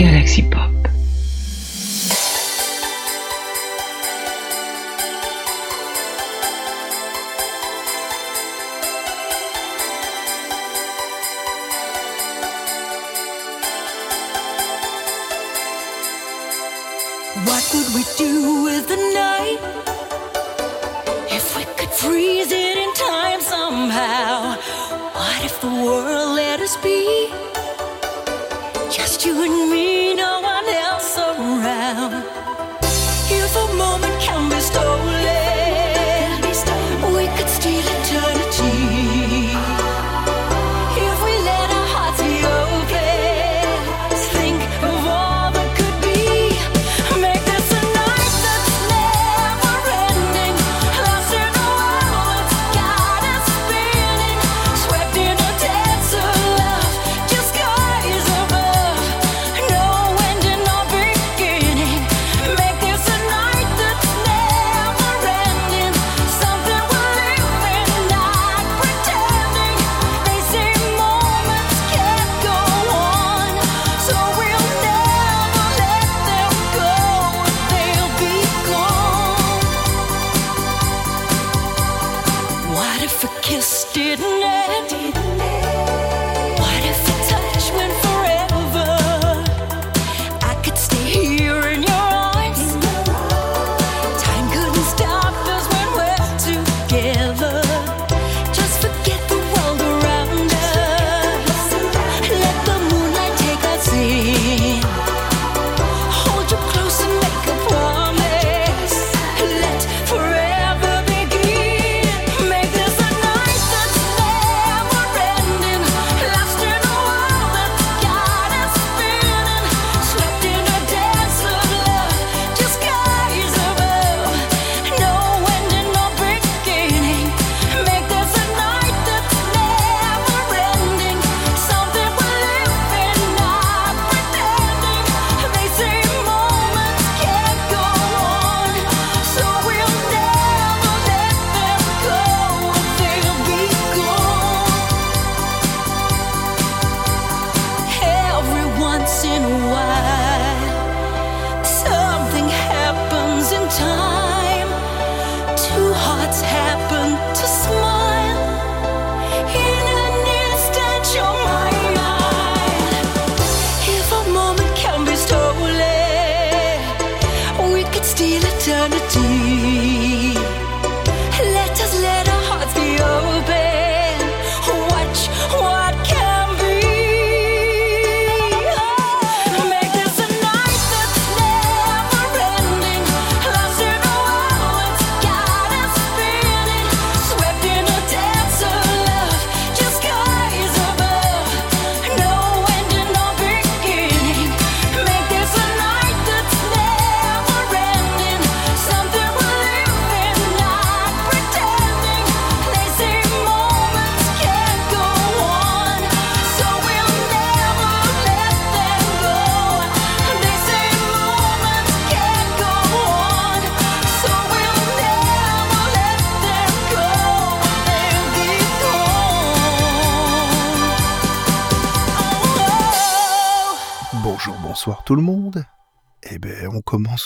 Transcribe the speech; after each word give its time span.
Galaxy 0.00 0.40
Pop. 0.48 0.59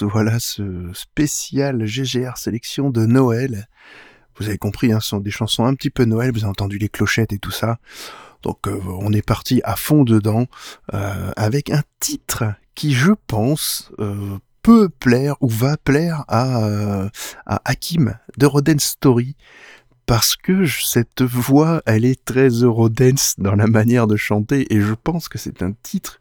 voilà 0.10 0.38
ce 0.38 0.91
spécial 0.93 1.84
GGR 1.84 2.37
sélection 2.37 2.91
de 2.91 3.06
Noël. 3.06 3.69
Vous 4.37 4.49
avez 4.49 4.59
compris, 4.59 4.93
hein, 4.93 5.00
ce 5.00 5.09
sont 5.09 5.21
des 5.21 5.31
chansons 5.31 5.65
un 5.65 5.75
petit 5.75 5.91
peu 5.91 6.05
Noël. 6.05 6.32
Vous 6.32 6.41
avez 6.41 6.50
entendu 6.50 6.78
les 6.78 6.88
clochettes 6.88 7.32
et 7.32 7.38
tout 7.38 7.50
ça. 7.50 7.78
Donc, 8.43 8.66
euh, 8.66 8.81
on 9.00 9.12
est 9.12 9.25
parti 9.25 9.60
à 9.65 9.77
fond 9.77 10.04
dedans 10.04 10.47
euh, 10.93 11.31
avec 11.37 11.71
un 11.71 11.83
titre 12.00 12.44
qui, 12.75 12.93
je 12.93 13.12
pense, 13.27 13.91
euh, 14.00 14.38
peut 14.62 14.88
plaire 14.88 15.37
ou 15.41 15.49
va 15.49 15.77
plaire 15.77 16.25
à, 16.28 17.09
Hakim 17.47 18.19
de 18.37 18.47
Rodent 18.47 18.78
Story. 18.78 19.37
Parce 20.06 20.37
que 20.37 20.66
cette 20.66 21.22
voix, 21.22 21.81
elle 21.87 22.04
est 22.04 22.22
très 22.22 22.49
Eurodance 22.49 23.37
dans 23.38 23.54
la 23.54 23.66
manière 23.66 24.06
de 24.06 24.16
chanter 24.16 24.66
et 24.75 24.81
je 24.81 24.93
pense 24.93 25.28
que 25.28 25.39
c'est 25.39 25.63
un 25.63 25.72
titre 25.83 26.21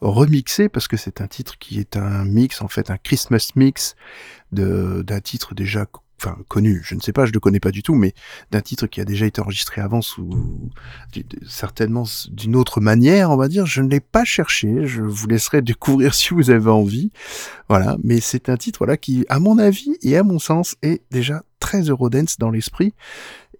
remixé 0.00 0.68
parce 0.68 0.88
que 0.88 0.96
c'est 0.96 1.20
un 1.20 1.26
titre 1.26 1.58
qui 1.58 1.78
est 1.78 1.96
un 1.96 2.24
mix, 2.24 2.62
en 2.62 2.68
fait, 2.68 2.90
un 2.90 2.98
Christmas 2.98 3.50
mix 3.54 3.96
d'un 4.52 5.20
titre 5.20 5.54
déjà 5.54 5.86
enfin 6.20 6.36
connu, 6.48 6.82
je 6.84 6.94
ne 6.94 7.00
sais 7.00 7.12
pas, 7.12 7.24
je 7.24 7.32
le 7.32 7.40
connais 7.40 7.60
pas 7.60 7.70
du 7.70 7.82
tout, 7.82 7.94
mais 7.94 8.12
d'un 8.50 8.60
titre 8.60 8.86
qui 8.86 9.00
a 9.00 9.04
déjà 9.04 9.24
été 9.24 9.40
enregistré 9.40 9.80
avant 9.80 10.02
sous 10.02 10.70
certainement 11.48 12.04
d'une 12.30 12.56
autre 12.56 12.80
manière, 12.80 13.30
on 13.30 13.36
va 13.36 13.48
dire. 13.48 13.64
Je 13.64 13.80
ne 13.80 13.88
l'ai 13.88 14.00
pas 14.00 14.24
cherché, 14.24 14.86
je 14.86 15.02
vous 15.02 15.26
laisserai 15.26 15.62
découvrir 15.62 16.14
si 16.20 16.34
vous 16.34 16.50
avez 16.50 16.70
envie. 16.70 17.10
Voilà, 17.68 17.96
mais 18.04 18.20
c'est 18.20 18.48
un 18.48 18.56
titre 18.56 18.78
voilà 18.80 18.96
qui, 18.96 19.24
à 19.28 19.38
mon 19.38 19.58
avis 19.58 19.96
et 20.02 20.16
à 20.16 20.22
mon 20.22 20.38
sens, 20.38 20.76
est 20.82 21.02
déjà 21.10 21.42
très 21.58 21.82
Eurodance 21.82 22.38
dans 22.38 22.50
l'esprit. 22.50 22.92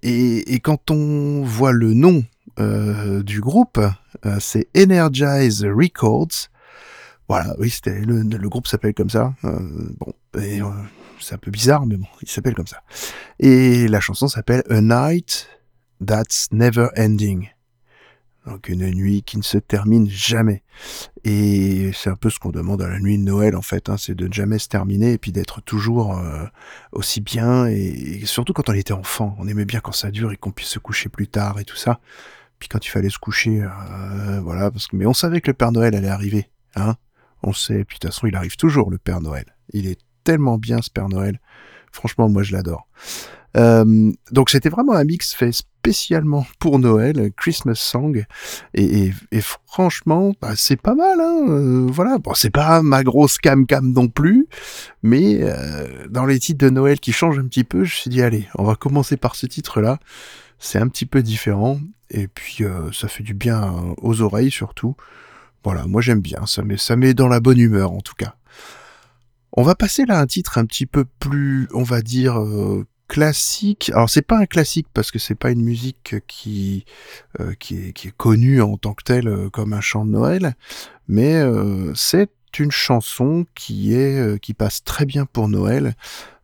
Et, 0.03 0.55
et 0.55 0.61
quand 0.61 0.91
on 0.91 1.43
voit 1.43 1.73
le 1.73 1.95
nom 1.95 2.25
euh, 2.59 3.23
du 3.23 3.41
groupe, 3.41 3.79
euh, 4.27 4.37
c'est 4.41 4.69
Energize 4.77 5.65
Records. 5.65 6.49
Voilà, 7.29 7.55
oui, 7.59 7.71
c'était 7.71 8.01
le, 8.01 8.49
groupe 8.49 8.67
s'appelle 8.67 8.95
comme 8.95 9.11
ça. 9.11 9.35
Euh, 9.45 9.59
bon, 9.99 10.13
et, 10.41 10.61
c'est 11.21 11.35
un 11.35 11.39
peu 11.39 11.51
bizarre, 11.51 11.87
mais 11.87 11.97
bon, 11.97 12.07
il 12.23 12.29
s'appelle 12.29 12.55
comme 12.55 12.67
ça. 12.67 12.83
Et 13.39 13.87
la 13.89 14.01
chanson 14.01 14.27
s'appelle 14.27 14.63
A 14.69 14.81
Night 14.81 15.49
That's 16.05 16.49
Never 16.51 16.89
Ending. 16.97 17.49
Donc 18.47 18.69
une 18.69 18.91
nuit 18.91 19.23
qui 19.23 19.37
ne 19.37 19.43
se 19.43 19.59
termine 19.59 20.09
jamais. 20.09 20.63
Et 21.25 21.91
c'est 21.93 22.09
un 22.09 22.17
peu 22.17 22.31
ce 22.31 22.39
qu'on 22.39 22.51
demande 22.51 22.81
à 22.81 22.89
la 22.89 22.99
nuit 22.99 23.19
de 23.19 23.23
Noël 23.23 23.55
en 23.55 23.63
fait, 23.63 23.91
hein, 23.91 23.97
c'est 23.99 24.15
de 24.15 24.27
ne 24.27 24.33
jamais 24.33 24.59
se 24.59 24.67
terminer 24.67 25.13
et 25.13 25.19
puis 25.19 25.31
d'être 25.31 25.61
toujours 25.61 26.19
aussi 26.93 27.21
bien. 27.21 27.67
Et, 27.67 28.23
surtout 28.25 28.55
quand 28.55 28.71
on 28.71 28.73
était 28.73 28.95
enfant, 28.95 29.37
on 29.39 29.47
aimait 29.47 29.67
bien 29.67 29.81
quand 29.81 29.93
ça 29.93 30.11
dure 30.11 30.33
et 30.33 30.37
qu'on 30.37 30.53
puisse 30.53 30.71
se 30.71 30.79
coucher 30.79 31.11
plus 31.11 31.29
tard 31.29 31.61
et 31.61 31.65
tout 31.65 31.77
ça. 31.77 32.01
Puis 32.61 32.69
quand 32.69 32.87
il 32.87 32.91
fallait 32.91 33.11
se 33.11 33.19
coucher, 33.19 33.63
euh, 33.63 34.41
voilà, 34.43 34.71
parce 34.71 34.87
que 34.87 34.95
mais 34.95 35.07
on 35.07 35.15
savait 35.15 35.41
que 35.41 35.51
le 35.51 35.55
Père 35.55 35.73
Noël 35.73 35.97
allait 35.97 36.09
arriver, 36.09 36.51
hein. 36.77 36.95
On 37.43 37.55
sait, 37.55 37.85
puis 37.85 37.97
de 37.97 38.01
toute 38.01 38.13
façon 38.13 38.27
il 38.27 38.37
arrive 38.37 38.57
toujours 38.57 38.91
le 38.91 38.99
Père 38.99 39.21
Noël. 39.21 39.47
Il 39.73 39.87
est 39.87 39.99
tellement 40.25 40.59
bien 40.59 40.83
ce 40.83 40.91
Père 40.91 41.09
Noël. 41.09 41.41
Franchement, 41.91 42.29
moi 42.29 42.43
je 42.43 42.53
l'adore. 42.53 42.87
Euh, 43.57 44.13
donc 44.31 44.51
c'était 44.51 44.69
vraiment 44.69 44.93
un 44.93 45.05
mix 45.05 45.35
fait 45.35 45.53
spécialement 45.53 46.47
pour 46.59 46.79
Noël, 46.79 47.33
Christmas 47.37 47.77
Song, 47.77 48.25
et, 48.75 49.11
franchement, 49.67 50.35
bah, 50.41 50.53
c'est 50.55 50.81
pas 50.81 50.95
mal. 50.95 51.19
Hein 51.21 51.47
euh, 51.49 51.87
voilà, 51.91 52.19
bon, 52.19 52.35
c'est 52.35 52.51
pas 52.51 52.83
ma 52.83 53.03
grosse 53.03 53.39
cam 53.39 53.67
cam 53.67 53.91
non 53.91 54.09
plus, 54.09 54.47
mais 55.03 55.39
euh, 55.41 56.07
dans 56.09 56.27
les 56.27 56.39
titres 56.39 56.65
de 56.65 56.71
Noël 56.71 57.01
qui 57.01 57.13
changent 57.13 57.39
un 57.39 57.47
petit 57.47 57.65
peu, 57.65 57.79
je 57.79 57.95
me 57.95 57.97
suis 57.97 58.11
dit 58.11 58.23
allez, 58.23 58.47
on 58.57 58.65
va 58.65 58.75
commencer 58.75 59.17
par 59.17 59.35
ce 59.35 59.47
titre-là. 59.47 59.99
C'est 60.59 60.79
un 60.79 60.89
petit 60.89 61.07
peu 61.07 61.23
différent, 61.23 61.81
et 62.11 62.29
puis 62.29 62.65
ça 62.93 63.09
fait 63.09 63.23
du 63.23 63.35
bien 63.35 63.95
aux 63.99 64.21
oreilles 64.21 64.51
surtout. 64.51 64.97
Voilà, 65.65 65.87
moi 65.87 66.03
j'aime 66.03 66.21
bien, 66.21 66.47
ça 66.47 66.63
met, 66.63 66.77
ça 66.77 66.97
met 66.97 67.15
dans 67.15 67.29
la 67.29 67.41
bonne 67.41 67.59
humeur 67.59 67.93
en 67.93 68.01
tout 68.01 68.15
cas. 68.15 68.35
On 69.53 69.63
va 69.63 69.75
passer 69.75 70.07
là 70.07 70.19
à 70.19 70.23
un 70.23 70.27
titre 70.27 70.59
un 70.59 70.65
petit 70.65 70.87
peu 70.87 71.05
plus, 71.19 71.69
on 71.73 71.83
va 71.83 72.03
dire, 72.03 72.41
classique. 73.11 73.91
Alors 73.93 74.09
c'est 74.09 74.23
pas 74.23 74.39
un 74.39 74.47
classique 74.47 74.87
parce 74.95 75.11
que 75.11 75.19
c'est 75.19 75.35
pas 75.35 75.51
une 75.51 75.63
musique 75.63 76.15
qui 76.29 76.85
euh, 77.41 77.55
qui, 77.59 77.77
est, 77.77 77.93
qui 77.93 78.09
est 78.09 78.17
connue 78.17 78.63
en 78.63 78.77
tant 78.77 78.95
que 78.95 79.03
telle 79.03 79.27
euh, 79.27 79.51
comme 79.51 79.73
un 79.73 79.81
chant 79.81 80.05
de 80.07 80.13
Noël, 80.13 80.55
mais 81.09 81.35
euh, 81.35 81.93
c'est 81.97 82.31
une 82.59 82.71
chanson 82.71 83.47
qui 83.57 83.95
est 83.95 84.41
qui 84.41 84.55
passe 84.55 84.85
très 84.85 85.07
bien 85.07 85.27
pour 85.27 85.49
Noël. 85.49 85.95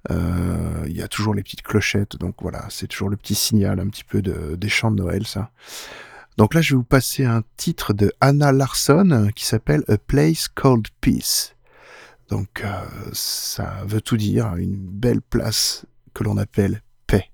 Il 0.08 0.96
y 0.96 1.02
a 1.02 1.08
toujours 1.08 1.34
les 1.34 1.42
petites 1.42 1.62
clochettes, 1.62 2.16
donc 2.16 2.36
voilà, 2.40 2.66
c'est 2.70 2.86
toujours 2.86 3.08
le 3.08 3.16
petit 3.16 3.34
signal 3.34 3.80
un 3.80 3.88
petit 3.88 4.04
peu 4.04 4.22
de, 4.22 4.56
des 4.56 4.68
chants 4.68 4.90
de 4.90 5.02
Noël, 5.02 5.26
ça. 5.26 5.50
Donc 6.36 6.54
là, 6.54 6.60
je 6.60 6.74
vais 6.74 6.76
vous 6.76 6.84
passer 6.84 7.24
un 7.24 7.42
titre 7.56 7.92
de 7.92 8.12
Anna 8.20 8.52
Larson 8.52 9.30
qui 9.34 9.46
s'appelle 9.46 9.84
A 9.88 9.96
Place 9.96 10.48
Called 10.48 10.86
Peace. 11.00 11.54
Donc 12.28 12.64
ça 13.12 13.82
veut 13.86 14.00
tout 14.00 14.16
dire, 14.16 14.54
une 14.56 14.76
belle 14.76 15.22
place 15.22 15.86
que 16.12 16.24
l'on 16.24 16.36
appelle 16.36 16.82
paix. 17.06 17.30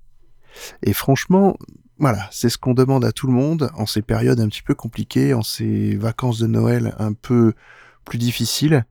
Et 0.82 0.92
franchement, 0.92 1.56
voilà, 1.98 2.28
c'est 2.30 2.48
ce 2.48 2.58
qu'on 2.58 2.74
demande 2.74 3.04
à 3.04 3.12
tout 3.12 3.26
le 3.26 3.32
monde 3.32 3.70
en 3.74 3.86
ces 3.86 4.02
périodes 4.02 4.40
un 4.40 4.48
petit 4.48 4.62
peu 4.62 4.74
compliquées, 4.74 5.34
en 5.34 5.42
ces 5.42 5.96
vacances 5.96 6.38
de 6.38 6.46
Noël 6.46 6.94
un 6.98 7.12
peu 7.12 7.54
plus 8.04 8.18
difficiles. 8.18 8.84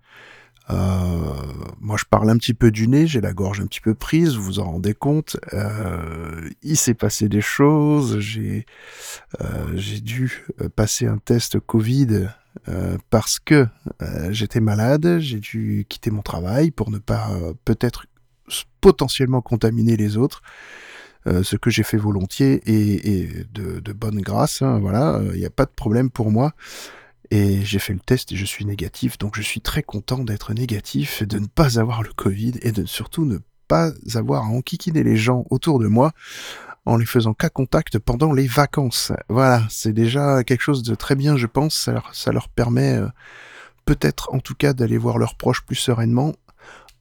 Euh, 0.71 0.75
moi, 1.79 1.97
je 1.97 2.05
parle 2.09 2.29
un 2.29 2.37
petit 2.37 2.53
peu 2.53 2.71
du 2.71 2.87
nez, 2.87 3.07
j'ai 3.07 3.21
la 3.21 3.33
gorge 3.33 3.59
un 3.59 3.65
petit 3.65 3.81
peu 3.81 3.93
prise, 3.93 4.35
vous 4.35 4.43
vous 4.43 4.59
en 4.59 4.71
rendez 4.71 4.93
compte. 4.93 5.37
Euh, 5.53 6.49
il 6.61 6.77
s'est 6.77 6.93
passé 6.93 7.29
des 7.29 7.41
choses, 7.41 8.19
j'ai 8.19 8.65
euh, 9.41 9.77
dû 10.01 10.45
passer 10.75 11.07
un 11.07 11.17
test 11.17 11.59
Covid 11.59 12.29
parce 13.09 13.39
que 13.39 13.65
j'étais 14.29 14.59
malade, 14.59 15.19
j'ai 15.19 15.39
dû 15.39 15.85
quitter 15.87 16.11
mon 16.11 16.21
travail 16.21 16.71
pour 16.71 16.91
ne 16.91 16.97
pas 16.97 17.29
peut-être 17.63 18.07
potentiellement 18.81 19.41
contaminer 19.41 19.95
les 19.95 20.17
autres. 20.17 20.41
Ce 21.25 21.55
que 21.55 21.69
j'ai 21.69 21.83
fait 21.83 21.97
volontiers 21.97 22.61
et, 22.65 23.45
de, 23.53 23.93
bonne 23.93 24.19
grâce. 24.21 24.61
Hein, 24.61 24.79
voilà, 24.79 25.21
il 25.33 25.39
n'y 25.39 25.45
a 25.45 25.49
pas 25.49 25.65
de 25.65 25.71
problème 25.73 26.09
pour 26.09 26.29
moi. 26.29 26.53
Et 27.31 27.63
j'ai 27.63 27.79
fait 27.79 27.93
le 27.93 27.99
test 27.99 28.33
et 28.33 28.35
je 28.35 28.45
suis 28.45 28.65
négatif, 28.65 29.17
donc 29.17 29.35
je 29.35 29.41
suis 29.41 29.61
très 29.61 29.83
content 29.83 30.19
d'être 30.19 30.53
négatif, 30.53 31.21
et 31.21 31.25
de 31.25 31.39
ne 31.39 31.47
pas 31.47 31.79
avoir 31.79 32.03
le 32.03 32.11
Covid 32.13 32.53
et 32.61 32.73
de 32.73 32.85
surtout 32.85 33.25
ne 33.25 33.37
pas 33.69 33.91
avoir 34.15 34.43
à 34.43 34.47
enquiquiner 34.47 35.01
les 35.01 35.15
gens 35.15 35.45
autour 35.49 35.79
de 35.79 35.87
moi 35.87 36.11
en 36.85 36.97
les 36.97 37.05
faisant 37.05 37.33
qu'à 37.33 37.49
contact 37.49 37.99
pendant 37.99 38.33
les 38.33 38.47
vacances. 38.47 39.13
Voilà, 39.29 39.65
c'est 39.69 39.93
déjà 39.93 40.43
quelque 40.43 40.61
chose 40.61 40.83
de 40.83 40.93
très 40.93 41.15
bien, 41.15 41.37
je 41.37 41.47
pense. 41.47 41.75
Ça 41.75 41.93
leur, 41.93 42.13
ça 42.13 42.31
leur 42.33 42.49
permet 42.49 42.95
euh, 42.95 43.07
peut-être 43.85 44.33
en 44.33 44.39
tout 44.39 44.55
cas 44.55 44.73
d'aller 44.73 44.97
voir 44.97 45.17
leurs 45.17 45.35
proches 45.35 45.61
plus 45.65 45.75
sereinement 45.75 46.33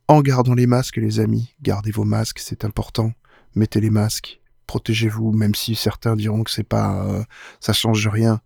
en 0.07 0.21
gardant 0.21 0.55
les 0.55 0.67
masques, 0.67 0.99
les 0.99 1.21
amis. 1.21 1.55
Gardez 1.63 1.91
vos 1.91 2.05
masques, 2.05 2.39
c'est 2.39 2.65
important. 2.65 3.13
Mettez 3.55 3.81
les 3.81 3.91
masques. 3.91 4.41
Protégez-vous, 4.67 5.33
même 5.33 5.55
si 5.55 5.75
certains 5.75 6.15
diront 6.15 6.45
que 6.45 6.51
c'est 6.51 6.63
pas, 6.63 7.05
euh, 7.05 7.25
ça 7.59 7.73
change 7.73 8.07
rien. 8.07 8.41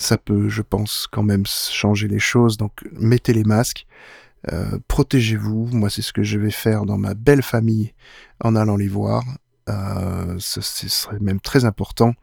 Ça 0.00 0.16
peut, 0.16 0.48
je 0.48 0.62
pense, 0.62 1.06
quand 1.10 1.22
même 1.22 1.44
changer 1.46 2.08
les 2.08 2.18
choses. 2.18 2.56
Donc, 2.56 2.72
mettez 2.92 3.32
les 3.32 3.44
masques. 3.44 3.86
Euh, 4.50 4.78
protégez-vous. 4.88 5.66
Moi, 5.72 5.90
c'est 5.90 6.02
ce 6.02 6.12
que 6.12 6.22
je 6.22 6.38
vais 6.38 6.50
faire 6.50 6.86
dans 6.86 6.96
ma 6.96 7.14
belle 7.14 7.42
famille 7.42 7.92
en 8.42 8.56
allant 8.56 8.76
les 8.76 8.88
voir. 8.88 9.24
Euh, 9.68 10.36
ce, 10.38 10.60
serait 10.62 11.20
même 11.20 11.40
très 11.40 11.64
important. 11.64 12.14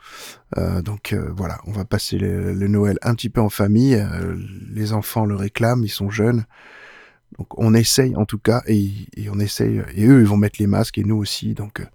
donc 0.83 1.15
voilà, 1.35 1.59
on 1.65 1.71
va 1.71 1.85
passer 1.85 2.17
le, 2.17 2.67
Noël 2.67 2.97
un 3.03 3.13
petit 3.13 3.29
peu 3.29 3.41
en 3.41 3.49
famille. 3.49 4.03
les 4.73 4.91
enfants 4.93 5.25
le 5.25 5.35
réclament, 5.35 5.83
ils 5.83 5.89
sont 5.89 6.09
jeunes. 6.09 6.45
Donc 7.37 7.57
on 7.59 7.73
essaye 7.73 8.15
en 8.15 8.25
tout 8.25 8.39
cas, 8.39 8.61
et, 8.67 9.07
on 9.29 9.39
essaye, 9.39 9.83
et 9.93 10.05
eux 10.05 10.21
ils 10.21 10.27
vont 10.27 10.37
mettre 10.37 10.59
les 10.59 10.67
masques, 10.67 10.97
et 10.97 11.03
nous 11.03 11.17
aussi. 11.17 11.53
Donc 11.53 11.81
euh, 11.81 11.85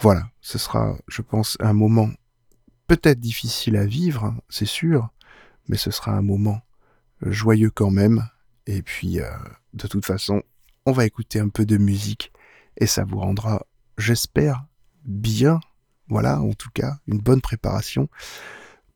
voilà, 0.00 0.28
ce 0.40 0.58
sera, 0.58 0.96
je 1.08 1.22
pense, 1.22 1.56
un 1.60 1.72
moment 1.72 2.08
peut-être 2.86 3.20
difficile 3.20 3.76
à 3.76 3.84
vivre, 3.84 4.24
hein, 4.24 4.36
c'est 4.48 4.66
sûr, 4.66 5.10
mais 5.70 5.76
ce 5.76 5.90
sera 5.90 6.12
un 6.12 6.22
moment 6.22 6.60
euh, 7.24 7.30
joyeux 7.30 7.70
quand 7.70 7.90
même. 7.90 8.28
Et 8.66 8.82
puis, 8.82 9.20
euh, 9.20 9.30
de 9.72 9.86
toute 9.86 10.04
façon, 10.04 10.42
on 10.84 10.92
va 10.92 11.06
écouter 11.06 11.38
un 11.38 11.48
peu 11.48 11.64
de 11.64 11.78
musique, 11.78 12.32
et 12.76 12.86
ça 12.86 13.04
vous 13.04 13.20
rendra, 13.20 13.66
j'espère, 13.96 14.66
bien, 15.04 15.60
voilà, 16.08 16.40
en 16.40 16.52
tout 16.52 16.70
cas, 16.74 16.98
une 17.06 17.18
bonne 17.18 17.40
préparation 17.40 18.08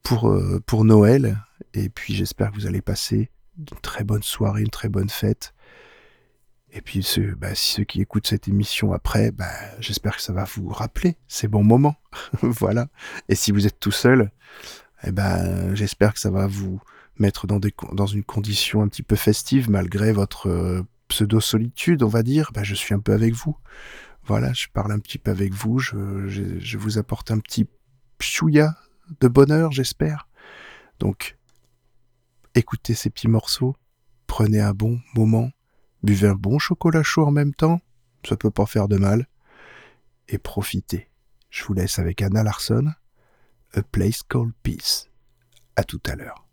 pour, 0.03 0.37
pour 0.67 0.85
Noël. 0.85 1.39
Et 1.75 1.89
puis 1.89 2.15
j'espère 2.15 2.51
que 2.51 2.57
vous 2.57 2.67
allez 2.67 2.83
passer 2.83 3.31
une 3.57 3.81
très 3.83 4.05
bonne 4.05 4.23
soirée, 4.23 4.63
une 4.63 4.71
très 4.71 4.89
bonne 4.89 5.09
fête. 5.09 5.55
Et 6.77 6.81
puis 6.81 7.05
ceux, 7.05 7.37
bah, 7.37 7.55
ceux 7.55 7.85
qui 7.85 8.01
écoutent 8.01 8.27
cette 8.27 8.49
émission 8.49 8.93
après, 8.93 9.31
bah, 9.31 9.47
j'espère 9.79 10.17
que 10.17 10.23
ça 10.23 10.33
va 10.33 10.45
vous 10.45 10.69
rappeler 10.69 11.17
ces 11.29 11.47
bons 11.47 11.63
moments. 11.63 11.95
voilà. 12.43 12.89
Et 13.29 13.37
si 13.37 13.53
vous 13.53 13.67
êtes 13.67 13.79
tout 13.79 13.93
seul, 13.93 14.33
eh 15.05 15.13
ben, 15.13 15.75
j'espère 15.75 16.15
que 16.15 16.21
ça 16.21 16.31
va 16.31 16.47
vous 16.47 16.81
mettre 17.19 17.47
dans, 17.47 17.61
des, 17.61 17.73
dans 17.93 18.07
une 18.07 18.25
condition 18.25 18.83
un 18.83 18.89
petit 18.89 19.03
peu 19.03 19.17
festive 19.17 19.71
malgré 19.71 20.13
votre 20.13 20.49
euh, 20.49 20.83
pseudo-solitude, 21.09 22.03
on 22.03 22.09
va 22.09 22.23
dire. 22.23 22.51
Bah, 22.53 22.65
je 22.65 22.75
suis 22.75 22.95
un 22.95 23.01
peu 23.01 23.13
avec 23.13 23.35
vous. 23.35 23.57
Voilà, 24.25 24.53
je 24.53 24.67
parle 24.73 24.93
un 24.93 24.99
petit 24.99 25.19
peu 25.19 25.31
avec 25.31 25.53
vous. 25.53 25.79
Je, 25.79 26.27
je, 26.29 26.59
je 26.59 26.79
vous 26.79 26.99
apporte 26.99 27.31
un 27.31 27.39
petit 27.39 27.67
chouïa 28.21 28.77
de 29.21 29.29
bonheur, 29.29 29.71
j'espère. 29.73 30.29
Donc, 30.99 31.37
écoutez 32.55 32.95
ces 32.95 33.11
petits 33.11 33.29
morceaux. 33.29 33.77
Prenez 34.27 34.61
un 34.61 34.73
bon 34.73 35.01
moment 35.15 35.51
Buvez 36.05 36.29
un 36.29 36.35
bon 36.35 36.59
chocolat 36.59 37.03
chaud 37.03 37.25
en 37.25 37.31
même 37.31 37.55
temps, 37.55 37.81
ça 38.29 38.37
peut 38.37 38.51
pas 38.51 38.67
faire 38.67 38.89
de 38.89 38.99
mal. 38.99 39.27
Et 40.29 40.37
profitez. 40.37 41.09
Je 41.49 41.65
vous 41.65 41.73
laisse 41.73 41.99
avec 41.99 42.21
Anna 42.21 42.43
Larson, 42.43 42.93
A 43.77 43.83
Place 43.83 44.23
Called 44.23 44.53
Peace. 44.63 45.09
À 45.75 45.83
tout 45.83 46.01
à 46.07 46.15
l'heure. 46.15 46.47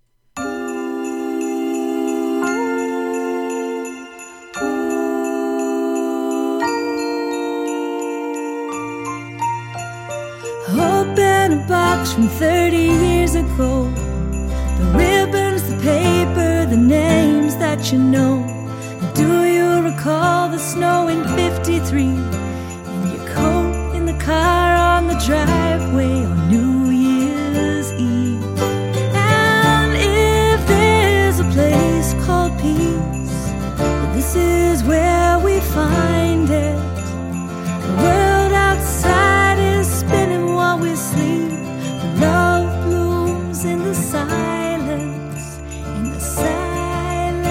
Open 10.69 11.59
a 11.59 11.67
box 11.67 12.13
from 12.13 12.27
30 12.27 12.77
years 12.77 13.35
ago. 13.35 13.83
The 14.79 14.85
ribbons, 14.95 15.61
the 15.69 15.77
paper, 15.83 16.65
the 16.65 16.77
names 16.77 17.55
that 17.57 17.91
you 17.91 17.99
know. 17.99 18.43
Do 19.13 19.45
you 19.45 19.83
recall 19.83 20.49
the 20.49 20.57
snow 20.57 21.07
in 21.07 21.23
53? 21.35 22.03
And 22.03 23.11
your 23.13 23.27
coat 23.35 23.95
in 23.95 24.07
the 24.07 24.17
car 24.23 24.75
on 24.75 25.07
the 25.07 25.19
driveway 25.23 26.25
on 26.25 26.49
New 26.49 26.70
This 34.33 34.79
is 34.79 34.83
where 34.85 35.37
we 35.39 35.59
find 35.59 36.49
it. 36.49 36.77
The 37.83 37.93
world 38.01 38.53
outside 38.53 39.59
is 39.59 39.85
spinning 39.85 40.53
while 40.53 40.79
we 40.79 40.95
sleep. 40.95 41.51
Love 42.17 42.85
blooms 42.85 43.65
in 43.65 43.79
the 43.79 43.93
silence, 43.93 45.57
in 45.97 46.13
the 46.13 46.19
silence. 46.21 47.41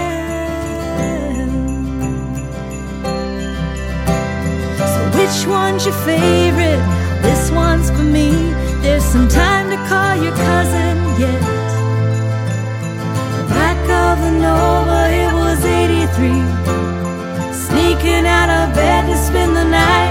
So, 4.78 5.00
which 5.18 5.46
one's 5.46 5.84
your 5.84 5.98
favorite? 6.06 6.80
This 7.20 7.50
one's 7.50 7.90
for 7.90 8.04
me. 8.04 8.54
There's 8.80 9.04
some 9.04 9.28
time 9.28 9.68
to 9.68 9.76
call 9.86 10.16
your 10.16 10.34
cousin 10.34 10.96
yet. 11.20 11.42
Back 13.50 13.76
of 14.02 14.18
the 14.24 14.30
Nova, 14.30 15.10
it 15.12 15.34
was 15.34 15.62
83 15.62 16.59
looking 18.00 18.26
out 18.26 18.48
of 18.48 18.74
bed 18.74 19.06
to 19.06 19.16
spend 19.16 19.54
the 19.54 19.64
night. 19.64 20.09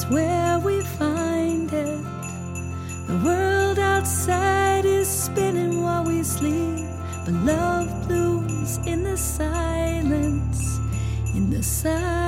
is 0.00 0.06
where 0.06 0.58
we 0.58 0.80
find 0.98 1.72
it. 1.72 2.04
The 3.06 3.20
world 3.24 3.78
outside 3.78 4.84
is 4.84 5.08
spinning 5.08 5.82
while 5.82 6.04
we 6.04 6.22
sleep, 6.22 6.86
but 7.24 7.34
love 7.44 7.88
blooms 8.06 8.78
in 8.86 9.02
the 9.02 9.16
silence, 9.16 10.78
in 11.34 11.50
the 11.50 11.62
silence. 11.62 12.19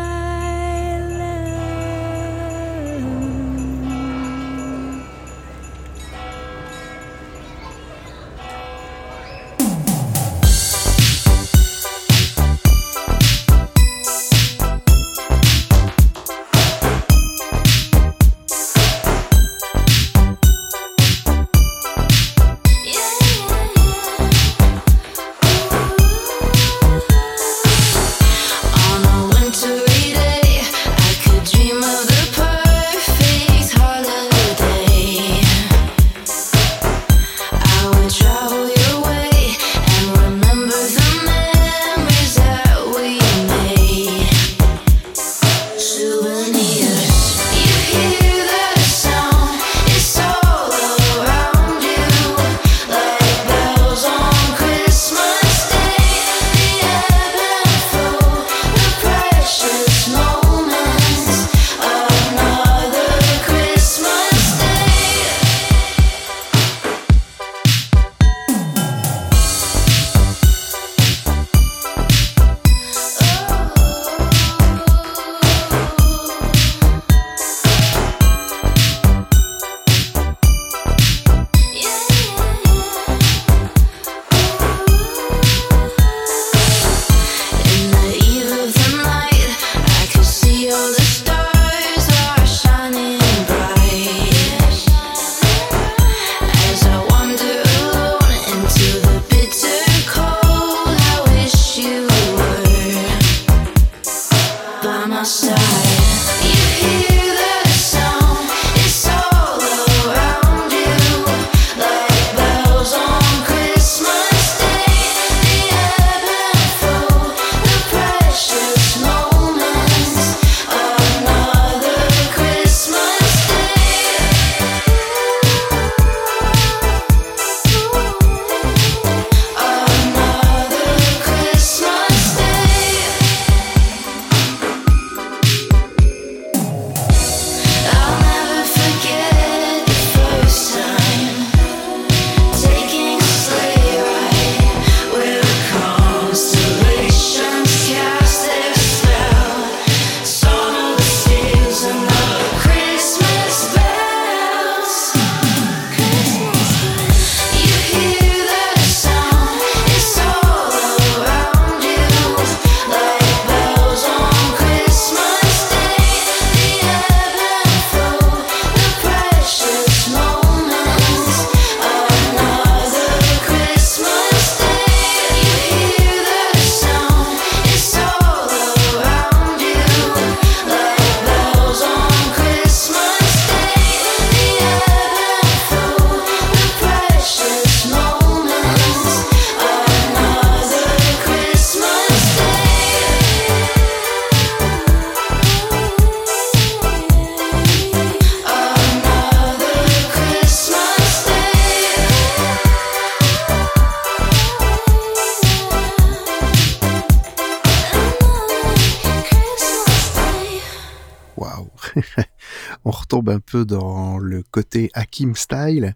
Dans 213.56 214.18
le 214.18 214.42
côté 214.42 214.90
Hakim 214.94 215.36
style. 215.36 215.94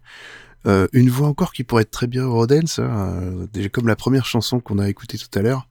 Euh, 0.65 0.87
une 0.91 1.09
voix 1.09 1.27
encore 1.27 1.53
qui 1.53 1.63
pourrait 1.63 1.83
être 1.83 1.91
très 1.91 2.07
bien 2.07 2.25
Rodens, 2.25 2.79
hein, 2.79 3.47
euh, 3.55 3.69
comme 3.71 3.87
la 3.87 3.95
première 3.95 4.25
chanson 4.25 4.59
qu'on 4.59 4.79
a 4.79 4.89
écoutée 4.89 5.17
tout 5.17 5.39
à 5.39 5.41
l'heure. 5.41 5.67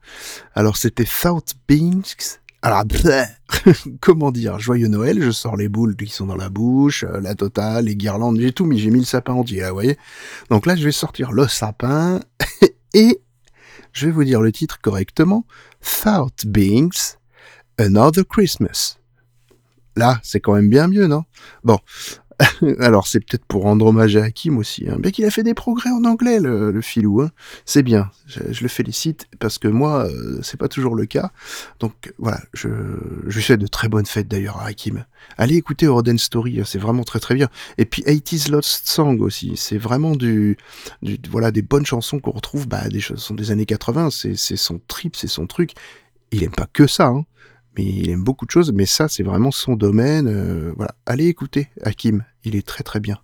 Alors 0.55 0.77
c'était 0.77 1.05
Thought 1.05 1.55
Beings. 1.67 2.39
Alors, 2.63 2.83
comment 4.01 4.31
dire, 4.31 4.57
joyeux 4.57 4.87
Noël, 4.87 5.21
je 5.21 5.29
sors 5.29 5.55
les 5.55 5.69
boules 5.69 5.95
qui 5.95 6.07
sont 6.07 6.25
dans 6.25 6.35
la 6.35 6.49
bouche, 6.49 7.03
euh, 7.03 7.21
la 7.21 7.35
totale, 7.35 7.85
les 7.85 7.95
guirlandes, 7.95 8.39
j'ai 8.39 8.51
tout 8.51 8.65
mis, 8.65 8.79
j'ai 8.79 8.89
mis 8.89 8.99
le 8.99 9.05
sapin 9.05 9.33
entier, 9.33 9.61
là, 9.61 9.69
vous 9.69 9.75
voyez. 9.75 9.97
Donc 10.49 10.65
là, 10.65 10.75
je 10.75 10.83
vais 10.83 10.91
sortir 10.91 11.31
le 11.31 11.47
sapin 11.47 12.19
et 12.95 13.21
je 13.93 14.07
vais 14.07 14.11
vous 14.11 14.23
dire 14.23 14.41
le 14.41 14.51
titre 14.51 14.81
correctement. 14.81 15.45
Thought 15.81 16.47
Beings, 16.47 17.17
Another 17.77 18.25
Christmas. 18.27 18.97
Là, 19.97 20.19
c'est 20.21 20.39
quand 20.39 20.53
même 20.53 20.69
bien 20.69 20.87
mieux, 20.87 21.07
non? 21.07 21.23
Bon, 21.63 21.79
alors 22.79 23.07
c'est 23.07 23.19
peut-être 23.19 23.45
pour 23.45 23.63
rendre 23.63 23.87
hommage 23.87 24.15
à 24.15 24.25
Hakim 24.25 24.57
aussi, 24.59 24.87
hein. 24.87 24.97
bien 24.99 25.09
qu'il 25.09 25.25
a 25.25 25.31
fait 25.31 25.41
des 25.41 25.55
progrès 25.55 25.89
en 25.89 26.03
anglais, 26.03 26.39
le, 26.39 26.79
filou. 26.81 27.21
Hein. 27.21 27.31
C'est 27.65 27.81
bien, 27.81 28.11
je, 28.27 28.61
le 28.61 28.67
félicite 28.67 29.27
parce 29.39 29.57
que 29.57 29.67
moi, 29.67 30.05
euh, 30.05 30.39
c'est 30.43 30.57
pas 30.57 30.67
toujours 30.67 30.93
le 30.93 31.07
cas. 31.07 31.31
Donc 31.79 32.13
voilà, 32.19 32.39
je, 32.53 32.69
je 33.25 33.39
souhaite 33.39 33.59
de 33.59 33.65
très 33.65 33.89
bonnes 33.89 34.05
fêtes 34.05 34.27
d'ailleurs 34.27 34.57
à 34.57 34.67
Hakim. 34.67 35.03
Allez 35.37 35.55
écouter 35.55 35.87
Roden 35.87 36.19
Story, 36.19 36.59
hein, 36.59 36.63
c'est 36.63 36.79
vraiment 36.79 37.03
très 37.03 37.19
très 37.19 37.33
bien. 37.33 37.49
Et 37.79 37.85
puis 37.85 38.03
80's 38.03 38.51
Lost 38.51 38.87
Song 38.87 39.19
aussi, 39.21 39.53
c'est 39.55 39.79
vraiment 39.79 40.15
du, 40.15 40.57
du, 41.01 41.17
voilà 41.31 41.49
des 41.49 41.63
bonnes 41.63 41.87
chansons 41.87 42.19
qu'on 42.19 42.31
retrouve, 42.31 42.67
bah 42.67 42.87
des 42.87 42.99
chansons 42.99 43.33
des 43.33 43.49
années 43.49 43.65
80. 43.65 44.09
C'est 44.11 44.35
son 44.35 44.79
trip, 44.87 45.15
c'est 45.15 45.27
son 45.27 45.47
truc. 45.47 45.71
Il 46.31 46.43
aime 46.43 46.51
pas 46.51 46.67
que 46.71 46.85
ça. 46.85 47.07
Hein 47.07 47.25
mais 47.77 47.85
il 47.85 48.09
aime 48.09 48.23
beaucoup 48.23 48.45
de 48.45 48.51
choses, 48.51 48.71
mais 48.73 48.85
ça, 48.85 49.07
c'est 49.07 49.23
vraiment 49.23 49.51
son 49.51 49.75
domaine. 49.75 50.27
Euh, 50.27 50.73
voilà, 50.75 50.95
allez 51.05 51.27
écouter 51.27 51.69
Hakim, 51.83 52.23
il 52.43 52.55
est 52.55 52.65
très 52.65 52.83
très 52.83 52.99
bien. 52.99 53.17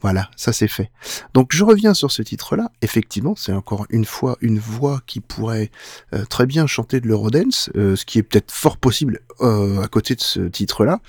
Voilà, 0.00 0.28
ça 0.34 0.52
c'est 0.52 0.66
fait. 0.66 0.90
Donc 1.32 1.52
je 1.52 1.62
reviens 1.62 1.94
sur 1.94 2.10
ce 2.10 2.22
titre-là. 2.22 2.72
Effectivement, 2.82 3.36
c'est 3.36 3.52
encore 3.52 3.86
une 3.88 4.04
fois 4.04 4.36
une 4.40 4.58
voix 4.58 5.00
qui 5.06 5.20
pourrait 5.20 5.70
euh, 6.12 6.24
très 6.24 6.44
bien 6.44 6.66
chanter 6.66 7.00
de 7.00 7.06
l'Eurodance, 7.06 7.70
euh, 7.76 7.94
ce 7.94 8.04
qui 8.04 8.18
est 8.18 8.24
peut-être 8.24 8.50
fort 8.50 8.78
possible 8.78 9.20
à 9.38 9.86
côté 9.88 10.16
de 10.16 10.20
ce 10.20 10.40
titre-là. 10.40 11.00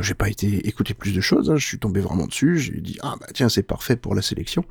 j'ai 0.00 0.14
pas 0.14 0.28
été 0.28 0.66
écouter 0.68 0.94
plus 0.94 1.12
de 1.12 1.20
choses, 1.20 1.50
hein. 1.50 1.56
je 1.56 1.64
suis 1.64 1.78
tombé 1.78 2.00
vraiment 2.00 2.26
dessus. 2.26 2.58
J'ai 2.58 2.80
dit 2.80 2.98
ah 3.02 3.14
bah 3.20 3.26
tiens 3.32 3.48
c'est 3.48 3.62
parfait 3.62 3.94
pour 3.94 4.16
la 4.16 4.22
sélection. 4.22 4.64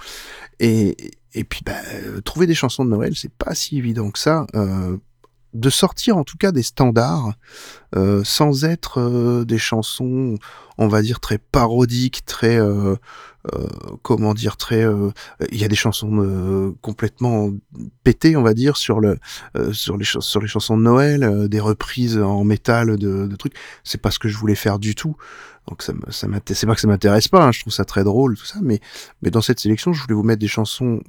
Et 0.59 1.11
et 1.33 1.45
puis 1.45 1.61
bah, 1.65 1.79
trouver 2.25 2.47
des 2.47 2.55
chansons 2.55 2.83
de 2.83 2.89
Noël, 2.89 3.13
c'est 3.15 3.31
pas 3.31 3.55
si 3.55 3.77
évident 3.77 4.11
que 4.11 4.19
ça 4.19 4.47
de 5.53 5.70
sortir 5.70 6.17
en 6.17 6.24
tout 6.24 6.38
cas 6.38 6.51
des 6.51 6.63
standards 6.63 7.34
euh, 7.96 8.24
sans 8.24 8.63
être 8.63 9.00
euh, 9.00 9.43
des 9.43 9.58
chansons 9.58 10.38
on 10.77 10.88
va 10.88 11.01
dire 11.01 11.20
très 11.20 11.38
parodiques 11.38 12.24
très 12.25 12.60
euh, 12.60 12.96
comment 14.01 14.34
dire 14.34 14.55
très 14.55 14.86
il 15.51 15.60
y 15.60 15.63
a 15.63 15.67
des 15.67 15.75
chansons 15.75 16.75
complètement 16.81 17.50
pétées 18.03 18.36
on 18.36 18.43
va 18.43 18.53
dire 18.53 18.77
sur 18.77 19.00
le 19.00 19.17
sur 19.74 19.98
les 19.98 20.05
sur 20.05 20.39
les 20.39 20.48
chansons 20.48 20.77
de 20.77 20.84
Noël 20.84 21.50
des 21.50 21.60
reprises 21.60 22.20
en 22.20 22.43
métal 22.43 22.98
de, 22.98 23.25
de 23.25 23.36
trucs. 23.36 23.55
C'est 23.84 24.00
pas 24.00 24.12
ce 24.12 24.20
que 24.20 24.29
je 24.29 24.38
voulais 24.38 24.55
faire 24.55 24.77
du 24.77 24.93
tout 24.93 25.15
donc 25.68 25.84
ça, 25.84 25.94
ça 26.10 26.27
c'est 26.48 26.65
pas 26.65 26.75
que 26.75 26.82
ça 26.82 26.88
m'intéresse 26.88 27.27
pas, 27.27 27.46
hein, 27.46 27.51
je 27.51 27.62
trouve 27.62 27.74
ça 27.74 27.86
très 27.86 28.03
drôle 28.03 28.38
tout 28.38 28.46
ça, 28.46 28.60
mais 28.62 28.80
mais 29.22 29.30
dans 29.30 29.41
cette 29.41 29.60
sélection, 29.60 29.94
je 29.94 30.01
voulais 30.01 30.15
vous 30.15 30.24
mettre 30.24 30.39
des 30.39 30.48
chansons 30.48 31.01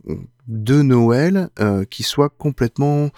de 0.47 0.83
Noël 0.83 1.49
euh, 1.59 1.85
qui 1.85 2.03
soient 2.03 2.29
complètement 2.29 3.11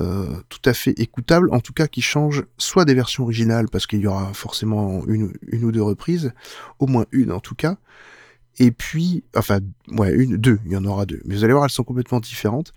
euh, 0.00 0.26
tout 0.48 0.60
à 0.64 0.74
fait 0.74 0.92
écoutables, 0.98 1.48
en 1.52 1.60
tout 1.60 1.72
cas 1.72 1.88
qui 1.88 2.02
changent 2.02 2.44
soit 2.58 2.84
des 2.84 2.94
versions 2.94 3.24
originales 3.24 3.68
parce 3.68 3.86
qu'il 3.86 4.00
y 4.00 4.06
aura 4.06 4.32
forcément 4.34 5.04
une, 5.06 5.32
une 5.48 5.64
ou 5.64 5.72
deux 5.72 5.82
reprises, 5.82 6.32
au 6.78 6.86
moins 6.86 7.06
une 7.10 7.32
en 7.32 7.40
tout 7.40 7.54
cas, 7.54 7.76
et 8.58 8.70
puis 8.70 9.24
enfin 9.36 9.58
ouais 9.90 10.12
une 10.12 10.36
deux, 10.36 10.60
il 10.64 10.72
y 10.72 10.76
en 10.76 10.84
aura 10.84 11.06
deux, 11.06 11.20
mais 11.24 11.34
vous 11.34 11.44
allez 11.44 11.52
voir 11.52 11.64
elles 11.64 11.70
sont 11.70 11.84
complètement 11.84 12.20
différentes. 12.20 12.72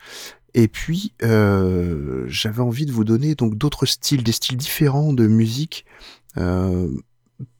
Et 0.53 0.67
puis, 0.67 1.13
euh, 1.23 2.25
j'avais 2.27 2.61
envie 2.61 2.85
de 2.85 2.91
vous 2.91 3.03
donner 3.05 3.35
donc 3.35 3.57
d'autres 3.57 3.85
styles, 3.85 4.23
des 4.23 4.31
styles 4.31 4.57
différents 4.57 5.13
de 5.13 5.27
musique, 5.27 5.85
euh, 6.37 6.89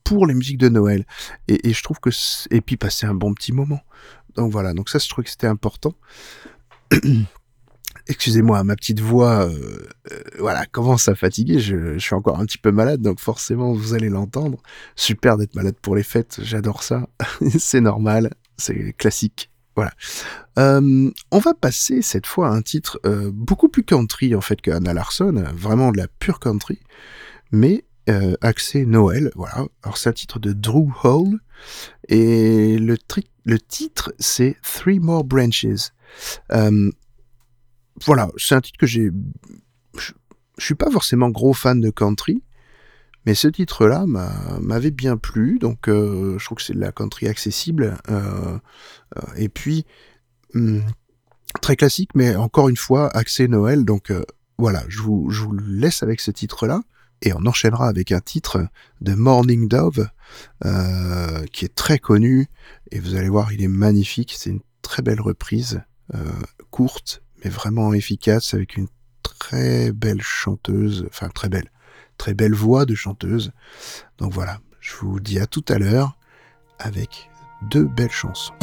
pour 0.04 0.26
les 0.26 0.34
musiques 0.34 0.58
de 0.58 0.68
Noël. 0.68 1.06
Et, 1.48 1.72
je 1.72 1.82
trouve 1.82 1.98
que 2.00 2.10
et 2.50 2.60
puis 2.60 2.76
passer 2.76 3.06
un 3.06 3.14
bon 3.14 3.34
petit 3.34 3.52
moment. 3.52 3.80
Donc 4.36 4.52
voilà, 4.52 4.72
donc 4.74 4.88
ça 4.88 4.98
je 4.98 5.08
trouve 5.08 5.24
que 5.24 5.30
c'était 5.30 5.46
important. 5.46 5.94
Excusez-moi, 8.08 8.64
ma 8.64 8.74
petite 8.74 9.00
voix, 9.00 9.46
euh, 9.46 9.88
euh, 10.10 10.22
voilà, 10.38 10.66
commence 10.66 11.08
à 11.08 11.14
fatiguer. 11.14 11.60
Je, 11.60 11.98
suis 11.98 12.14
encore 12.14 12.40
un 12.40 12.46
petit 12.46 12.58
peu 12.58 12.72
malade, 12.72 13.00
donc 13.00 13.20
forcément 13.20 13.72
vous 13.72 13.94
allez 13.94 14.08
l'entendre. 14.08 14.60
Super 14.96 15.36
d'être 15.36 15.54
malade 15.54 15.76
pour 15.80 15.94
les 15.94 16.02
fêtes, 16.02 16.40
j'adore 16.42 16.82
ça. 16.82 17.08
c'est 17.58 17.80
normal, 17.80 18.34
c'est 18.56 18.92
classique. 18.94 19.50
Voilà. 19.76 19.92
Euh, 20.58 21.10
on 21.30 21.38
va 21.38 21.54
passer 21.54 22.02
cette 22.02 22.26
fois 22.26 22.48
à 22.48 22.50
un 22.50 22.60
titre 22.60 23.00
beaucoup 23.32 23.68
plus 23.68 23.84
country 23.84 24.34
en 24.34 24.42
fait 24.42 24.60
que 24.60 24.70
Anna 24.70 24.92
Larson, 24.92 25.44
vraiment 25.54 25.92
de 25.92 25.96
la 25.96 26.08
pure 26.08 26.40
country, 26.40 26.80
mais 27.52 27.84
euh, 28.08 28.36
Noël, 28.86 29.30
voilà. 29.34 29.66
Alors 29.82 29.96
c'est 29.96 30.08
un 30.08 30.12
titre 30.12 30.38
de 30.38 30.52
Drew 30.52 30.88
Hall 31.04 31.38
et 32.08 32.78
le, 32.78 32.96
titre 33.58 34.12
c'est 34.18 34.56
Three 34.62 34.98
More 34.98 35.24
Branches. 35.24 35.92
Euh, 36.52 36.90
voilà, 38.04 38.30
c'est 38.36 38.54
un 38.54 38.60
titre 38.60 38.78
que 38.78 38.86
j'ai. 38.86 39.10
Je 39.96 40.64
suis 40.64 40.74
pas 40.74 40.90
forcément 40.90 41.30
gros 41.30 41.54
fan 41.54 41.80
de 41.80 41.90
country, 41.90 42.42
mais 43.26 43.34
ce 43.34 43.48
titre-là 43.48 44.04
m'avait 44.06 44.90
bien 44.90 45.16
plu, 45.16 45.58
donc 45.58 45.88
euh, 45.88 46.38
je 46.38 46.44
trouve 46.44 46.58
que 46.58 46.64
c'est 46.64 46.74
de 46.74 46.80
la 46.80 46.92
country 46.92 47.28
accessible. 47.28 47.98
Euh, 48.10 48.58
et 49.36 49.48
puis 49.48 49.86
hmm, 50.54 50.80
très 51.60 51.76
classique, 51.76 52.10
mais 52.14 52.34
encore 52.34 52.68
une 52.68 52.76
fois 52.76 53.08
accès 53.16 53.46
Noël, 53.46 53.84
donc 53.84 54.12
voilà, 54.58 54.82
je 54.88 55.00
vous, 55.00 55.30
je 55.30 55.42
vous 55.42 55.52
laisse 55.52 56.02
avec 56.02 56.20
ce 56.20 56.30
titre-là. 56.30 56.82
Et 57.22 57.32
on 57.32 57.46
enchaînera 57.46 57.88
avec 57.88 58.10
un 58.10 58.20
titre 58.20 58.66
de 59.00 59.14
Morning 59.14 59.68
Dove, 59.68 60.08
euh, 60.64 61.44
qui 61.52 61.64
est 61.64 61.74
très 61.74 61.98
connu, 61.98 62.48
et 62.90 62.98
vous 62.98 63.14
allez 63.14 63.28
voir, 63.28 63.52
il 63.52 63.62
est 63.62 63.68
magnifique, 63.68 64.34
c'est 64.36 64.50
une 64.50 64.60
très 64.82 65.02
belle 65.02 65.20
reprise, 65.20 65.82
euh, 66.14 66.18
courte, 66.70 67.22
mais 67.44 67.50
vraiment 67.50 67.94
efficace, 67.94 68.54
avec 68.54 68.76
une 68.76 68.88
très 69.22 69.92
belle 69.92 70.20
chanteuse, 70.20 71.06
enfin 71.08 71.28
très 71.28 71.48
belle, 71.48 71.70
très 72.18 72.34
belle 72.34 72.54
voix 72.54 72.86
de 72.86 72.96
chanteuse. 72.96 73.52
Donc 74.18 74.32
voilà, 74.32 74.58
je 74.80 74.96
vous 74.96 75.20
dis 75.20 75.38
à 75.38 75.46
tout 75.46 75.64
à 75.68 75.78
l'heure 75.78 76.18
avec 76.80 77.30
deux 77.70 77.84
belles 77.84 78.10
chansons. 78.10 78.54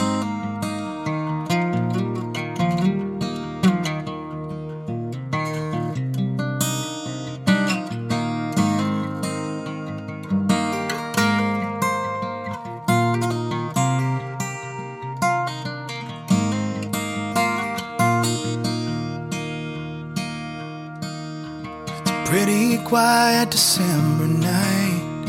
Quiet 23.40 23.52
December 23.52 24.28
night 24.28 25.26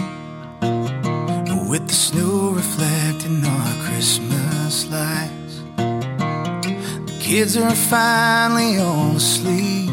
with 1.71 1.87
the 1.87 1.95
snow 1.95 2.51
reflecting 2.51 3.45
our 3.45 3.85
Christmas 3.85 4.91
lights. 4.91 5.63
The 5.77 7.19
kids 7.21 7.57
are 7.57 7.75
finally 7.75 8.79
all 8.79 9.15
asleep. 9.15 9.91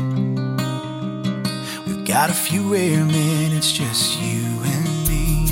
We've 1.85 2.05
got 2.05 2.31
a 2.31 2.33
few 2.33 2.73
rare 2.73 3.05
minutes, 3.05 3.71
just 3.71 4.19
you 4.19 4.45
and 4.73 5.07
me. 5.07 5.49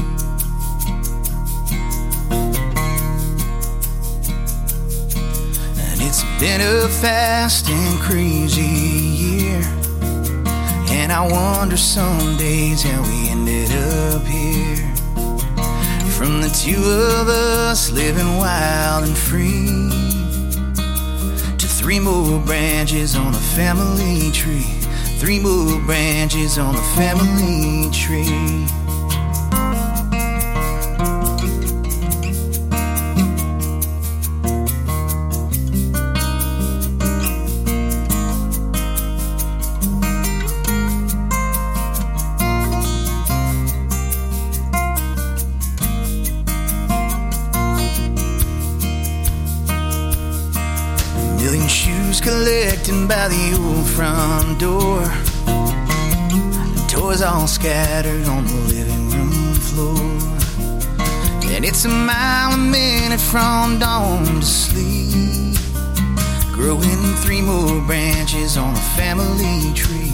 And 5.86 6.02
it's 6.02 6.24
been 6.40 6.62
a 6.62 6.88
fast 6.88 7.70
and 7.70 8.00
crazy 8.00 8.62
year. 8.64 9.35
And 11.06 11.14
I 11.14 11.22
wonder 11.22 11.78
some 11.78 12.36
days 12.36 12.82
how 12.82 13.04
we 13.04 13.30
ended 13.30 13.70
up 13.72 14.24
here. 14.24 14.92
From 16.18 16.42
the 16.42 16.50
two 16.50 16.82
of 16.82 17.28
us 17.28 17.92
living 17.92 18.38
wild 18.38 19.04
and 19.04 19.16
free 19.16 19.68
to 21.60 21.68
three 21.68 22.00
more 22.00 22.40
branches 22.40 23.16
on 23.16 23.34
the 23.34 23.46
family 23.56 24.32
tree. 24.32 24.66
Three 25.20 25.38
more 25.38 25.80
branches 25.82 26.58
on 26.58 26.74
the 26.74 26.82
family 26.98 27.92
tree. 27.92 28.85
Sitting 52.86 53.08
by 53.08 53.28
the 53.28 53.58
old 53.60 53.88
front 53.88 54.60
door. 54.60 55.02
Toys 56.88 57.22
all 57.22 57.48
scattered 57.48 58.28
on 58.28 58.46
the 58.46 58.54
living 58.74 59.10
room 59.10 59.54
floor. 59.56 59.98
And 61.56 61.66
it's 61.66 61.86
a 61.86 61.90
mile 61.90 62.54
a 62.54 62.58
minute 62.58 63.20
from 63.20 63.80
dawn 63.80 64.26
to 64.26 64.42
sleep. 64.46 65.58
Growing 66.54 67.16
three 67.24 67.42
more 67.42 67.82
branches 67.88 68.56
on 68.58 68.74
a 68.74 68.86
family 68.98 69.74
tree. 69.74 70.14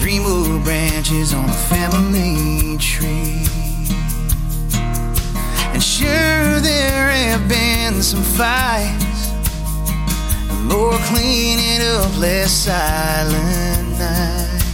Three 0.00 0.18
more 0.18 0.58
branches 0.64 1.32
on 1.34 1.48
a 1.48 1.60
family 1.70 2.78
tree. 2.78 3.46
And 5.72 5.82
sure, 5.82 6.60
there 6.60 7.10
have 7.10 7.48
been 7.48 8.02
some 8.02 8.22
fights. 8.22 9.17
And 10.68 10.76
more 10.76 10.98
cleaning 11.04 11.80
up, 11.82 12.16
less 12.18 12.52
silent 12.52 13.98
nights. 13.98 14.64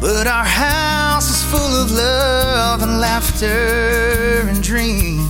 But 0.00 0.26
our 0.26 0.44
house 0.44 1.30
is 1.30 1.42
full 1.44 1.82
of 1.82 1.90
love 1.90 2.82
and 2.82 3.00
laughter 3.00 4.46
and 4.48 4.62
dreams. 4.62 5.22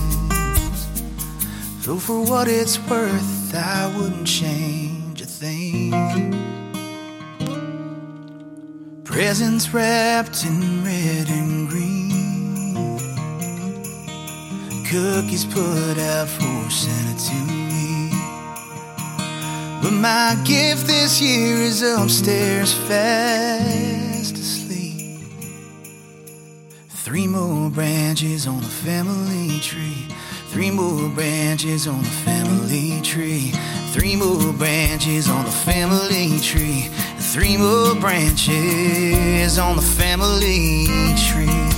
So, 1.81 1.97
for 1.97 2.23
what 2.23 2.47
it's 2.47 2.79
worth, 2.89 3.55
I 3.55 3.93
wouldn't 3.97 4.27
change 4.27 5.21
a 5.21 5.25
thing. 5.25 5.91
Presents 9.03 9.73
wrapped 9.73 10.45
in 10.45 10.83
red 10.83 11.29
and 11.29 11.67
green. 11.69 12.97
Cookies 14.85 15.45
put 15.45 15.97
out 15.99 16.27
for 16.27 16.69
Santa 16.69 17.53
eat. 17.53 17.62
But 19.83 19.91
my 19.91 20.41
gift 20.45 20.87
this 20.87 21.21
year 21.21 21.57
is 21.57 21.81
upstairs 21.81 22.73
fast 22.87 24.33
asleep. 24.37 25.19
Three 26.87 27.27
more 27.27 27.69
branches 27.69 28.47
on 28.47 28.61
the 28.61 28.69
family 28.69 29.59
tree. 29.59 30.07
Three 30.51 30.71
more 30.71 31.09
branches 31.09 31.85
on 31.85 32.01
the 32.01 32.15
family 32.23 33.01
tree. 33.01 33.51
Three 33.91 34.15
more 34.15 34.53
branches 34.53 35.29
on 35.29 35.43
the 35.43 35.51
family 35.51 36.39
tree. 36.39 36.87
Three 37.17 37.57
more 37.57 37.93
branches 37.95 39.57
on 39.59 39.75
the 39.75 39.81
family 39.81 40.87
tree. 41.27 41.72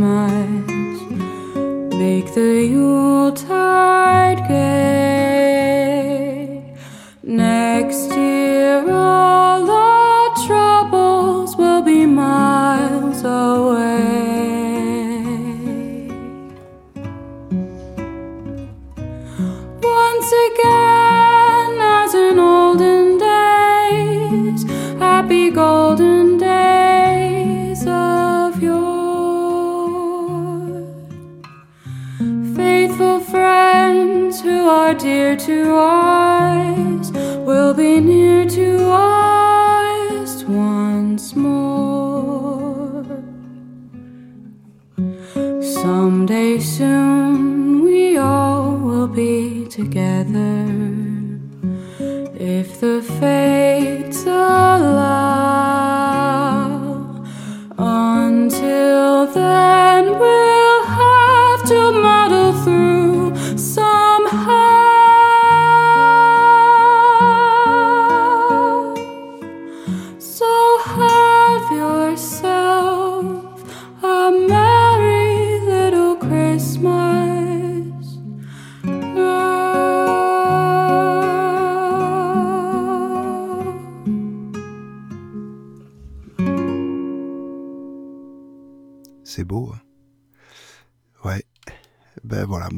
smiles 0.00 1.02
make 1.92 2.32
the 2.32 2.64
you 2.72 2.99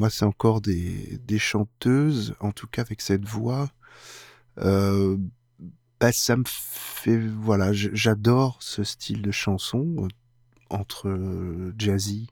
c'est 0.09 0.25
encore 0.25 0.61
des, 0.61 1.19
chanteuses, 1.37 2.35
en 2.39 2.51
tout 2.51 2.67
cas 2.67 2.81
avec 2.81 3.01
cette 3.01 3.25
voix. 3.25 3.69
Euh, 4.59 5.17
ben, 5.99 6.11
ça 6.11 6.35
me 6.37 6.43
fait. 6.45 7.17
Voilà, 7.17 7.71
j'adore 7.73 8.57
ce 8.61 8.83
style 8.83 9.21
de 9.21 9.31
chanson 9.31 9.95
euh, 9.99 10.07
entre 10.69 11.09
euh, 11.09 11.73
jazzy 11.77 12.27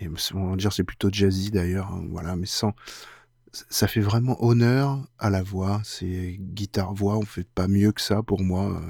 et 0.00 0.08
on 0.34 0.56
dire 0.56 0.72
c'est 0.72 0.84
plutôt 0.84 1.10
jazzy 1.12 1.50
d'ailleurs. 1.50 1.92
hein, 1.92 2.04
voilà, 2.10 2.36
mais 2.36 2.46
sans. 2.46 2.74
Ça 3.52 3.86
fait 3.86 4.00
vraiment 4.00 4.42
honneur 4.42 5.06
à 5.18 5.28
la 5.30 5.42
voix. 5.42 5.82
C'est 5.84 6.36
guitare-voix, 6.40 7.18
on 7.18 7.26
fait 7.26 7.46
pas 7.46 7.68
mieux 7.68 7.92
que 7.92 8.00
ça 8.00 8.22
pour 8.22 8.42
moi. 8.42 8.80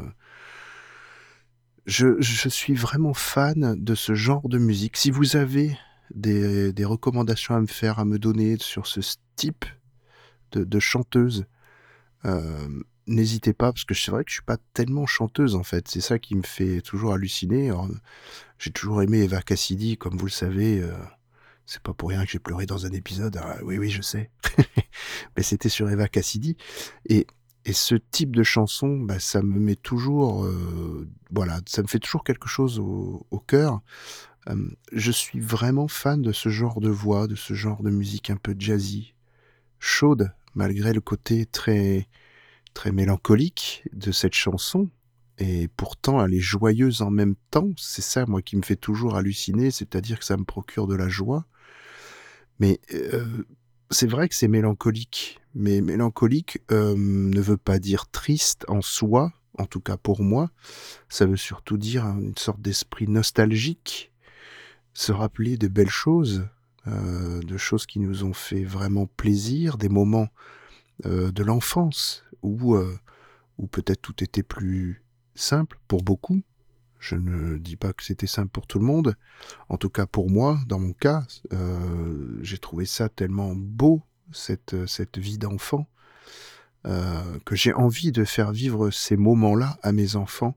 je 1.86 2.48
suis 2.48 2.74
vraiment 2.74 3.14
fan 3.14 3.74
de 3.82 3.94
ce 3.94 4.14
genre 4.14 4.48
de 4.48 4.58
musique. 4.58 4.96
Si 4.96 5.10
vous 5.10 5.36
avez 5.36 5.76
des, 6.14 6.84
recommandations 6.84 7.54
à 7.54 7.60
me 7.60 7.66
faire, 7.66 7.98
à 7.98 8.04
me 8.04 8.18
donner 8.18 8.56
sur 8.58 8.86
ce 8.86 9.00
type 9.36 9.64
de, 10.52 10.80
chanteuse, 10.80 11.46
euh, 12.24 12.68
n'hésitez 13.06 13.52
pas, 13.52 13.72
parce 13.72 13.84
que 13.84 13.94
c'est 13.94 14.10
vrai 14.10 14.24
que 14.24 14.30
je 14.30 14.36
suis 14.36 14.44
pas 14.44 14.58
tellement 14.74 15.06
chanteuse 15.06 15.54
en 15.54 15.62
fait. 15.62 15.88
C'est 15.88 16.00
ça 16.00 16.18
qui 16.18 16.34
me 16.34 16.42
fait 16.42 16.82
toujours 16.82 17.14
halluciner. 17.14 17.72
J'ai 18.58 18.70
toujours 18.70 19.02
aimé 19.02 19.22
Eva 19.22 19.42
Cassidy, 19.42 19.96
comme 19.96 20.16
vous 20.16 20.26
le 20.26 20.30
savez. 20.30 20.80
euh, 20.80 20.92
c'est 21.64 21.82
pas 21.82 21.94
pour 21.94 22.10
rien 22.10 22.24
que 22.24 22.30
j'ai 22.30 22.38
pleuré 22.38 22.66
dans 22.66 22.86
un 22.86 22.90
épisode. 22.90 23.38
Ah, 23.40 23.56
oui, 23.62 23.78
oui, 23.78 23.88
je 23.88 24.02
sais. 24.02 24.30
Mais 25.36 25.42
c'était 25.42 25.68
sur 25.68 25.88
Eva 25.88 26.08
Cassidy. 26.08 26.56
Et, 27.08 27.26
et 27.64 27.72
ce 27.72 27.94
type 27.94 28.34
de 28.36 28.42
chanson, 28.42 28.98
bah, 28.98 29.20
ça 29.20 29.42
me 29.42 29.58
met 29.58 29.76
toujours, 29.76 30.44
euh, 30.44 31.08
voilà, 31.30 31.60
ça 31.66 31.82
me 31.82 31.86
fait 31.86 32.00
toujours 32.00 32.24
quelque 32.24 32.48
chose 32.48 32.78
au 32.78 33.44
cœur. 33.46 33.80
Euh, 34.48 34.68
je 34.92 35.12
suis 35.12 35.40
vraiment 35.40 35.88
fan 35.88 36.22
de 36.22 36.32
ce 36.32 36.48
genre 36.48 36.80
de 36.80 36.88
voix, 36.88 37.26
de 37.26 37.34
ce 37.34 37.54
genre 37.54 37.82
de 37.82 37.90
musique 37.90 38.30
un 38.30 38.36
peu 38.36 38.54
jazzy, 38.58 39.14
chaude, 39.78 40.32
malgré 40.54 40.92
le 40.92 41.00
côté 41.00 41.46
très, 41.46 42.08
très 42.74 42.92
mélancolique 42.92 43.84
de 43.92 44.12
cette 44.12 44.34
chanson. 44.34 44.88
Et 45.38 45.68
pourtant, 45.76 46.24
elle 46.24 46.34
est 46.34 46.40
joyeuse 46.40 47.02
en 47.02 47.10
même 47.10 47.34
temps. 47.50 47.70
C'est 47.76 48.02
ça, 48.02 48.26
moi, 48.26 48.42
qui 48.42 48.56
me 48.56 48.62
fait 48.62 48.76
toujours 48.76 49.16
halluciner, 49.16 49.70
c'est-à-dire 49.70 50.18
que 50.18 50.24
ça 50.24 50.36
me 50.36 50.44
procure 50.44 50.86
de 50.86 50.94
la 50.94 51.08
joie. 51.08 51.46
Mais 52.58 52.80
euh, 52.94 53.44
c'est 53.90 54.06
vrai 54.06 54.28
que 54.28 54.34
c'est 54.34 54.48
mélancolique. 54.48 55.40
Mais 55.54 55.80
mélancolique 55.80 56.60
euh, 56.70 56.94
ne 56.96 57.40
veut 57.40 57.56
pas 57.56 57.78
dire 57.78 58.08
triste 58.10 58.64
en 58.68 58.82
soi, 58.82 59.32
en 59.58 59.66
tout 59.66 59.80
cas 59.80 59.96
pour 59.96 60.22
moi. 60.22 60.50
Ça 61.08 61.26
veut 61.26 61.36
surtout 61.36 61.76
dire 61.76 62.04
une 62.04 62.36
sorte 62.36 62.60
d'esprit 62.60 63.08
nostalgique, 63.08 64.11
se 64.94 65.12
rappeler 65.12 65.56
de 65.56 65.68
belles 65.68 65.88
choses, 65.88 66.46
euh, 66.86 67.40
de 67.40 67.56
choses 67.56 67.86
qui 67.86 68.00
nous 68.00 68.24
ont 68.24 68.34
fait 68.34 68.64
vraiment 68.64 69.06
plaisir, 69.06 69.78
des 69.78 69.88
moments 69.88 70.28
de 71.04 71.42
l'enfance 71.42 72.22
où, 72.42 72.76
où 73.58 73.66
peut-être 73.66 74.00
tout 74.02 74.22
était 74.22 74.44
plus 74.44 75.02
simple 75.34 75.80
pour 75.88 76.02
beaucoup. 76.02 76.42
Je 77.02 77.16
ne 77.16 77.58
dis 77.58 77.74
pas 77.74 77.92
que 77.92 78.04
c'était 78.04 78.28
simple 78.28 78.50
pour 78.50 78.68
tout 78.68 78.78
le 78.78 78.84
monde. 78.84 79.16
En 79.68 79.76
tout 79.76 79.90
cas, 79.90 80.06
pour 80.06 80.30
moi, 80.30 80.60
dans 80.68 80.78
mon 80.78 80.92
cas, 80.92 81.24
euh, 81.52 82.38
j'ai 82.42 82.58
trouvé 82.58 82.86
ça 82.86 83.08
tellement 83.08 83.54
beau, 83.56 84.02
cette, 84.30 84.86
cette 84.86 85.18
vie 85.18 85.36
d'enfant, 85.36 85.88
euh, 86.86 87.40
que 87.44 87.56
j'ai 87.56 87.72
envie 87.72 88.12
de 88.12 88.22
faire 88.22 88.52
vivre 88.52 88.90
ces 88.90 89.16
moments-là 89.16 89.78
à 89.82 89.90
mes 89.90 90.14
enfants. 90.14 90.56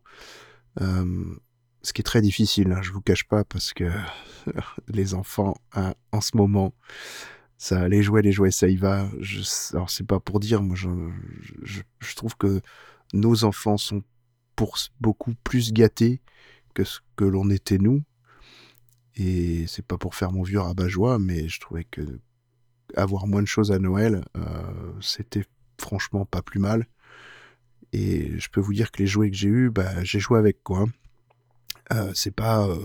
Euh, 0.82 1.36
ce 1.86 1.93
qui 1.93 2.02
est 2.02 2.04
très 2.04 2.21
difficile, 2.21 2.71
hein, 2.71 2.82
je 2.82 2.91
vous 2.91 3.02
cache 3.02 3.26
pas, 3.26 3.43
parce 3.43 3.71
que 3.74 3.91
les 4.88 5.13
enfants, 5.13 5.56
hein, 5.74 5.93
en 6.12 6.19
ce 6.19 6.36
moment, 6.36 6.74
les 7.71 8.02
jouets, 8.02 8.24
les 8.24 8.32
jouets, 8.32 8.52
ça 8.52 8.67
y 8.67 8.76
va. 8.76 9.08
Je, 9.19 9.41
alors 9.74 9.89
c'est 9.89 10.06
pas 10.06 10.19
pour 10.19 10.39
dire, 10.39 10.63
moi, 10.63 10.76
je, 10.76 11.82
trouve 12.15 12.36
que 12.38 12.62
nos 13.13 13.43
enfants 13.43 13.78
sont 13.78 14.04
pour 14.56 14.78
beaucoup 15.00 15.36
plus 15.43 15.74
gâtés 15.74 16.21
que 16.74 16.84
ce 16.84 17.00
que 17.15 17.26
l'on 17.26 17.50
était 17.52 17.78
nous. 17.78 18.04
Et 19.15 19.65
c'est 19.67 19.86
pas 19.86 19.98
pour 19.98 20.15
faire 20.15 20.32
mon 20.32 20.43
vieux 20.43 20.60
rabat-joie, 20.60 21.19
mais 21.19 21.48
je 21.48 21.60
trouvais 21.60 21.86
que 21.86 22.19
avoir 22.95 23.28
moins 23.28 23.41
de 23.41 23.48
choses 23.48 23.71
à 23.71 23.80
Noël, 23.80 24.26
euh, 24.38 24.91
c'était 25.02 25.45
franchement 25.80 26.26
pas 26.26 26.41
plus 26.41 26.60
mal. 26.60 26.88
Et 27.93 28.38
je 28.39 28.50
peux 28.50 28.60
vous 28.60 28.74
dire 28.74 28.91
que 28.91 29.02
les 29.04 29.08
jouets 29.08 29.30
que 29.30 29.38
j'ai 29.38 29.50
eus, 29.50 29.69
bah, 29.69 30.04
j'ai 30.04 30.19
joué 30.19 30.39
avec 30.39 30.63
quoi. 30.63 30.88
Euh, 31.93 32.12
c'est 32.13 32.36
pas 32.36 32.67
euh, 32.67 32.78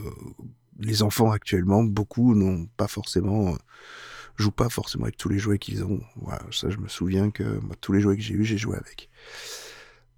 les 0.78 1.02
enfants 1.02 1.30
actuellement, 1.30 1.82
beaucoup 1.84 2.34
n'ont 2.34 2.66
pas 2.76 2.88
forcément 2.88 3.56
jouent 4.40 4.50
pas 4.50 4.68
forcément 4.68 5.04
avec 5.04 5.16
tous 5.16 5.28
les 5.28 5.38
jouets 5.38 5.58
qu'ils 5.58 5.84
ont. 5.84 6.00
Voilà, 6.16 6.42
ça 6.50 6.70
je 6.70 6.78
me 6.78 6.88
souviens 6.88 7.30
que 7.30 7.44
moi, 7.60 7.76
tous 7.80 7.92
les 7.92 8.00
jouets 8.00 8.16
que 8.16 8.22
j'ai 8.22 8.34
eus, 8.34 8.44
j'ai 8.44 8.58
joué 8.58 8.76
avec. 8.76 9.10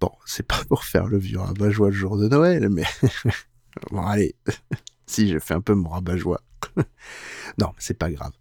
Bon, 0.01 0.11
c'est 0.25 0.47
pas 0.47 0.63
pour 0.69 0.85
faire 0.85 1.07
le 1.07 1.19
vieux 1.19 1.41
rabat-joie 1.41 1.89
le 1.89 1.95
jour 1.95 2.17
de 2.17 2.29
Noël, 2.29 2.69
mais 2.71 2.85
bon, 3.91 4.03
allez, 4.03 4.35
si 5.07 5.29
je 5.29 5.39
fais 5.39 5.55
un 5.55 5.61
peu 5.61 5.75
mon 5.75 5.91
rabat-joie. 5.91 6.41
non, 7.59 7.73
c'est 7.79 7.99
pas 7.99 8.11
grave. 8.11 8.33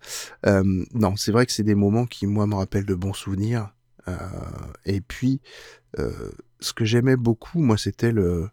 Euh, 0.46 0.86
non, 0.94 1.16
c'est 1.16 1.32
vrai 1.32 1.46
que 1.46 1.52
c'est 1.52 1.64
des 1.64 1.76
moments 1.76 2.06
qui, 2.06 2.28
moi, 2.28 2.48
me 2.48 2.56
rappellent 2.56 2.86
de 2.86 2.96
bons 2.96 3.14
souvenirs. 3.14 3.74
Euh, 4.08 4.18
et 4.86 5.02
puis, 5.02 5.42
euh, 6.00 6.32
ce 6.60 6.74
que 6.74 6.86
j'aimais 6.86 7.18
beaucoup, 7.18 7.60
moi, 7.60 7.78
c'était 7.78 8.12
le, 8.12 8.50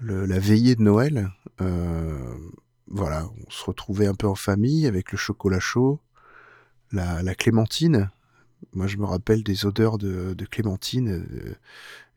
la 0.00 0.38
veillée 0.38 0.76
de 0.76 0.82
Noël. 0.82 1.30
voilà, 2.88 3.28
on 3.46 3.50
se 3.50 3.64
retrouvait 3.64 4.06
un 4.06 4.14
peu 4.14 4.26
en 4.26 4.34
famille 4.34 4.86
avec 4.86 5.12
le 5.12 5.18
chocolat 5.18 5.60
chaud, 5.60 6.00
la, 6.92 7.34
clémentine. 7.34 8.10
Moi, 8.72 8.86
je 8.86 8.96
me 8.96 9.04
rappelle 9.04 9.42
des 9.42 9.66
odeurs 9.66 9.98
de, 9.98 10.34
de 10.34 10.46
clémentine 10.46 11.56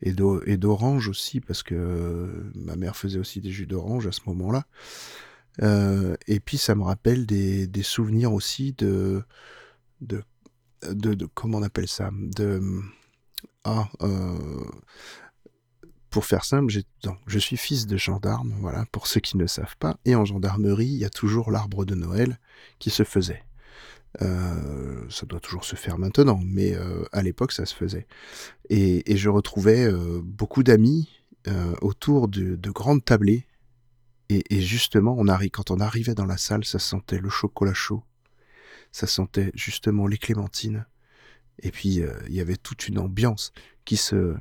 et 0.02 0.58
d'orange 0.58 1.08
aussi, 1.08 1.40
parce 1.40 1.64
que 1.64 1.76
euh, 1.76 2.52
ma 2.56 2.76
mère 2.76 2.96
faisait 2.96 3.20
aussi 3.20 3.42
des 3.42 3.52
jus 3.52 3.66
d'orange 3.66 4.08
à 4.08 4.12
ce 4.12 4.22
moment-là. 4.28 4.66
Euh, 5.64 6.16
et 6.28 6.40
puis 6.40 6.58
ça 6.58 6.76
me 6.76 6.84
rappelle 6.84 7.26
des, 7.26 7.84
souvenirs 7.84 8.34
aussi 8.34 8.74
de, 8.74 9.24
de, 10.02 10.24
de, 10.84 11.26
comment 11.34 11.58
on 11.58 11.64
appelle 11.64 11.88
ça, 11.88 12.12
de 12.14 12.62
ah 13.64 13.90
euh, 14.02 14.66
pour 16.10 16.26
faire 16.26 16.46
simple, 16.46 16.74
je 17.26 17.40
suis 17.40 17.58
fils 17.58 17.86
de 17.86 17.98
gendarme, 17.98 18.56
voilà, 18.60 18.86
pour 18.92 19.08
ceux 19.08 19.20
qui 19.20 19.38
ne 19.38 19.46
savent 19.46 19.76
pas, 19.78 19.98
et 20.06 20.16
en 20.16 20.26
gendarmerie, 20.26 20.88
il 20.88 20.98
y 20.98 21.06
a 21.06 21.10
toujours 21.10 21.52
l'arbre 21.52 21.86
de 21.86 21.96
Noël 21.96 22.40
qui 22.80 22.90
se 22.90 23.04
faisait. 23.04 23.44
Euh, 24.22 25.06
ça 25.10 25.26
doit 25.26 25.40
toujours 25.40 25.64
se 25.64 25.76
faire 25.76 25.98
maintenant, 25.98 26.40
mais 26.44 26.74
euh, 26.76 27.04
à 27.12 27.22
l'époque, 27.22 27.52
ça 27.52 27.66
se 27.66 27.76
faisait. 27.76 28.08
Et, 28.70 29.04
je 29.16 29.30
retrouvais 29.30 29.86
euh, 29.86 30.22
beaucoup 30.24 30.64
d'amis 30.64 31.10
autour 31.82 32.28
de, 32.28 32.70
grandes 32.72 33.06
tablées. 33.06 33.46
Et, 34.28 34.60
justement, 34.60 35.16
on 35.18 35.28
quand 35.50 35.72
on 35.72 35.80
arrivait 35.80 36.14
dans 36.14 36.26
la 36.26 36.36
salle, 36.36 36.66
ça 36.66 36.78
sentait 36.78 37.20
le 37.20 37.30
chocolat 37.30 37.74
chaud. 37.74 38.04
Ça 38.92 39.08
sentait 39.08 39.52
justement 39.54 40.08
les 40.08 40.18
clémentines. 40.18 40.86
Et 41.60 41.72
puis, 41.72 42.02
il 42.28 42.34
y 42.34 42.42
avait 42.42 42.58
toute 42.58 42.90
une 42.90 43.00
ambiance 43.00 43.54
qui, 43.86 43.96
se, 43.96 44.36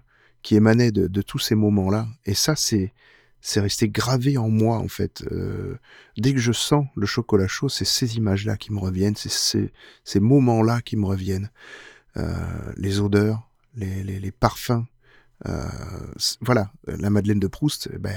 qui 0.47 0.55
émanait 0.55 0.93
de, 0.93 1.23
tous 1.23 1.41
ces 1.41 1.57
moments-là. 1.57 2.07
Et 2.25 2.35
ça, 2.35 2.55
c'est 2.55 2.93
c'est 3.41 3.59
resté 3.59 3.89
gravé 3.89 4.39
en 4.39 4.49
moi 4.49 4.79
en 4.79 4.87
fait. 4.87 5.25
Euh, 5.33 5.77
dès 6.17 6.33
que 6.33 6.39
je 6.39 6.53
sens 6.53 6.87
le 6.95 7.05
chocolat 7.05 7.49
chaud, 7.49 7.69
c'est 7.69 7.85
ces 7.85 8.17
images-là 8.17 8.57
qui 8.57 8.73
me 8.73 8.79
reviennent, 8.79 9.17
c'est 9.17 9.73
ces, 10.05 10.21
moments-là 10.21 10.83
qui 10.83 10.97
me 10.97 11.05
reviennent. 11.05 11.51
Euh, 12.17 12.73
les 12.77 13.01
odeurs, 13.01 13.51
les, 13.75 14.31
parfums. 14.31 14.87
Euh, 15.49 15.67
voilà, 16.41 16.71
la 16.87 17.11
Madeleine 17.11 17.41
de 17.41 17.49
Proust, 17.49 17.91
eh 17.93 17.99
ben, 17.99 18.15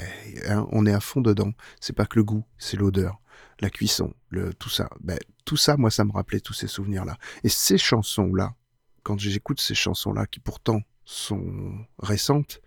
hein, 0.48 0.68
on 0.72 0.86
est 0.86 0.94
à 0.94 1.00
fond 1.00 1.22
dedans. 1.22 1.54
C'est 1.82 1.94
pas 1.94 2.06
que 2.06 2.20
le 2.20 2.24
goût, 2.24 2.46
c'est 2.60 2.78
l'odeur, 2.78 3.20
la 3.60 3.72
cuisson, 3.72 4.14
le, 4.30 4.54
tout 4.54 4.70
ça. 4.70 4.88
Ben, 5.02 5.18
tout 5.46 5.58
ça, 5.58 5.78
moi, 5.78 5.90
ça 5.90 6.06
me 6.06 6.12
rappelait 6.12 6.42
tous 6.42 6.54
ces 6.54 6.68
souvenirs-là. 6.68 7.18
Et 7.44 7.50
ces 7.50 7.80
chansons-là, 7.80 8.54
quand 9.02 9.18
j'écoute 9.18 9.60
ces 9.60 9.74
chansons-là, 9.74 10.28
qui 10.28 10.40
pourtant 10.40 10.84
sont 11.10 11.86
récentes, 11.98 12.62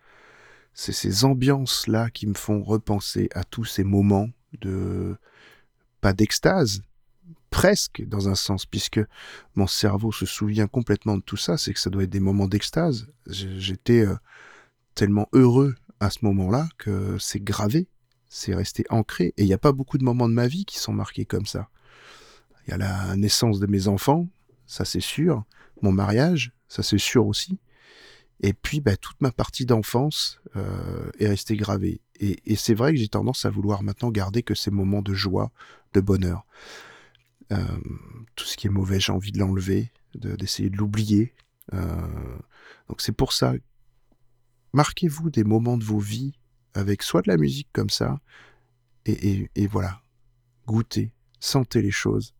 c'est 0.75 0.93
ces 0.93 1.25
ambiances-là 1.25 2.11
qui 2.11 2.27
me 2.27 2.35
font 2.35 2.63
repenser 2.63 3.29
à 3.35 3.45
tous 3.45 3.65
ces 3.65 3.85
moments 3.85 4.29
de, 4.61 5.17
pas 6.01 6.13
d'extase, 6.13 6.83
presque 7.51 8.03
dans 8.07 8.29
un 8.29 8.35
sens, 8.35 8.67
puisque 8.67 9.01
mon 9.55 9.67
cerveau 9.67 10.11
se 10.11 10.27
souvient 10.27 10.67
complètement 10.67 11.17
de 11.17 11.23
tout 11.23 11.37
ça, 11.37 11.57
c'est 11.57 11.73
que 11.73 11.79
ça 11.79 11.91
doit 11.91 12.03
être 12.03 12.11
des 12.11 12.21
moments 12.21 12.49
d'extase. 12.49 13.07
J'étais 13.27 14.05
euh, 14.05 14.17
tellement 14.95 15.29
heureux 15.33 15.77
à 16.01 16.11
ce 16.11 16.19
moment-là 16.23 16.69
que 16.79 17.17
c'est 17.21 17.43
gravé, 17.45 17.87
c'est 18.29 18.55
resté 18.55 18.85
ancré, 18.91 19.35
et 19.37 19.43
il 19.43 19.47
n'y 19.47 19.55
a 19.55 19.59
pas 19.59 19.73
beaucoup 19.73 19.99
de 19.99 20.05
moments 20.05 20.29
de 20.29 20.35
ma 20.35 20.49
vie 20.49 20.65
qui 20.65 20.79
sont 20.79 20.93
marqués 20.93 21.27
comme 21.27 21.47
ça. 21.47 21.69
Il 22.67 22.71
y 22.71 22.75
a 22.75 22.79
la 22.79 23.15
naissance 23.15 23.61
de 23.61 23.67
mes 23.67 23.87
enfants, 23.87 24.27
ça 24.67 24.85
c'est 24.85 25.01
sûr, 25.01 25.45
mon 25.81 25.93
mariage, 25.93 26.53
ça 26.67 26.83
c'est 26.83 26.99
sûr 26.99 27.27
aussi, 27.27 27.61
et 28.43 28.53
puis, 28.53 28.81
bah, 28.81 28.97
toute 28.97 29.21
ma 29.21 29.31
partie 29.31 29.65
d'enfance 29.65 30.41
euh, 30.57 31.11
est 31.21 31.29
restée 31.29 31.57
gravée. 31.57 32.01
Et, 32.19 32.57
c'est 32.57 32.75
vrai 32.75 32.93
que 32.93 32.99
j'ai 32.99 33.09
tendance 33.09 33.45
à 33.45 33.51
vouloir 33.51 33.83
maintenant 33.83 34.11
garder 34.11 34.43
que 34.43 34.55
ces 34.55 34.71
moments 34.71 35.03
de 35.03 35.15
joie, 35.15 35.51
de 35.93 36.01
bonheur. 36.01 36.45
Euh, 37.53 37.65
tout 38.37 38.45
ce 38.45 38.57
qui 38.57 38.67
est 38.67 38.71
mauvais, 38.71 39.01
j'ai 39.01 39.13
envie 39.13 39.33
de 39.33 39.39
l'enlever, 39.39 39.93
d'essayer 40.15 40.71
de, 40.71 40.77
l'oublier. 40.77 41.35
Euh, 41.73 42.39
donc 42.89 43.01
c'est 43.01 43.13
pour 43.13 43.33
ça, 43.33 43.55
marquez-vous 44.73 45.31
des 45.31 45.45
moments 45.45 45.77
de 45.77 45.85
vos 45.85 45.99
vies 45.99 46.35
avec 46.75 47.03
soit 47.03 47.23
de 47.23 47.29
la 47.29 47.37
musique 47.37 47.69
comme 47.73 47.91
ça, 47.91 48.21
et, 49.05 49.51
et 49.55 49.67
voilà, 49.67 50.01
goûtez, 50.67 51.13
sentez 51.41 51.83
les 51.83 51.91
choses, 51.91 52.35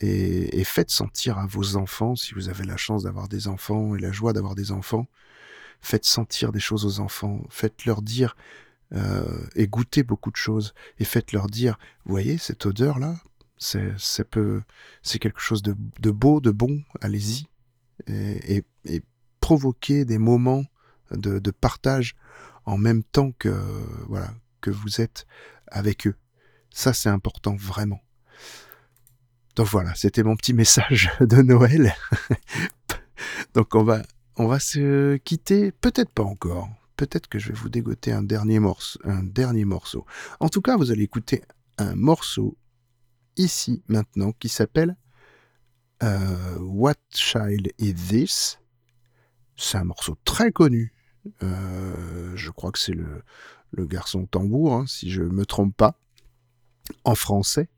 et, 0.00 0.64
faites 0.64 0.90
sentir 0.90 1.38
à 1.38 1.46
vos 1.46 1.76
enfants, 1.76 2.16
si 2.16 2.34
vous 2.34 2.48
avez 2.48 2.64
la 2.64 2.76
chance 2.76 3.04
d'avoir 3.04 3.28
des 3.28 3.48
enfants 3.48 3.94
et 3.94 4.00
la 4.00 4.12
joie 4.12 4.32
d'avoir 4.32 4.54
des 4.54 4.72
enfants, 4.72 5.06
faites 5.80 6.04
sentir 6.04 6.52
des 6.52 6.60
choses 6.60 6.84
aux 6.84 7.00
enfants, 7.00 7.42
faites-leur 7.50 8.02
dire 8.02 8.36
euh, 8.92 9.46
et 9.54 9.66
goûter 9.66 10.02
beaucoup 10.02 10.30
de 10.30 10.36
choses, 10.36 10.74
et 10.98 11.04
faites-leur 11.04 11.48
dire, 11.48 11.78
voyez 12.04 12.38
cette 12.38 12.66
odeur 12.66 12.98
là, 12.98 13.16
c'est 13.56 15.18
quelque 15.20 15.40
chose 15.40 15.62
de, 15.62 16.10
beau, 16.10 16.40
de 16.40 16.50
bon, 16.50 16.82
allez-y, 17.00 17.46
et, 18.06 18.64
et, 18.84 19.02
provoquer 19.40 20.04
des 20.04 20.18
moments 20.18 20.64
de, 21.10 21.38
de, 21.38 21.50
partage 21.50 22.16
en 22.64 22.78
même 22.78 23.02
temps 23.02 23.32
que 23.32 23.54
voilà 24.08 24.30
que 24.62 24.70
vous 24.70 25.02
êtes 25.02 25.26
avec 25.66 26.06
eux. 26.06 26.14
Ça 26.70 26.94
c'est 26.94 27.10
important 27.10 27.54
vraiment. 27.54 28.00
Donc 29.56 29.66
voilà, 29.68 29.94
c'était 29.94 30.22
mon 30.22 30.36
petit 30.36 30.52
message 30.52 31.10
de 31.20 31.36
Noël. 31.42 31.94
Donc 33.54 33.74
on 33.74 33.84
va, 33.84 34.02
on 34.36 34.46
va 34.46 34.58
se 34.58 35.16
quitter, 35.18 35.72
peut-être 35.72 36.10
pas 36.10 36.24
encore. 36.24 36.68
Peut-être 36.96 37.28
que 37.28 37.38
je 37.38 37.48
vais 37.48 37.58
vous 37.58 37.68
dégoter 37.68 38.12
un 38.12 38.22
dernier 38.22 38.60
morceau, 38.60 38.98
un 39.04 39.22
dernier 39.22 39.64
morceau. 39.64 40.06
En 40.40 40.48
tout 40.48 40.60
cas, 40.60 40.76
vous 40.76 40.90
allez 40.90 41.02
écouter 41.02 41.42
un 41.78 41.94
morceau 41.94 42.56
ici 43.36 43.82
maintenant 43.88 44.32
qui 44.32 44.48
s'appelle 44.48 44.96
euh, 46.02 46.58
What 46.60 46.94
Child 47.10 47.72
Is 47.78 47.94
This? 47.94 48.60
C'est 49.56 49.78
un 49.78 49.84
morceau 49.84 50.16
très 50.24 50.52
connu. 50.52 50.92
Euh, 51.42 52.32
je 52.36 52.50
crois 52.50 52.70
que 52.72 52.78
c'est 52.78 52.94
le, 52.94 53.22
garçon 53.86 54.26
tambour, 54.26 54.74
hein, 54.74 54.84
si 54.86 55.10
je 55.10 55.22
me 55.22 55.44
trompe 55.44 55.76
pas, 55.76 55.98
en 57.04 57.14
français. 57.14 57.68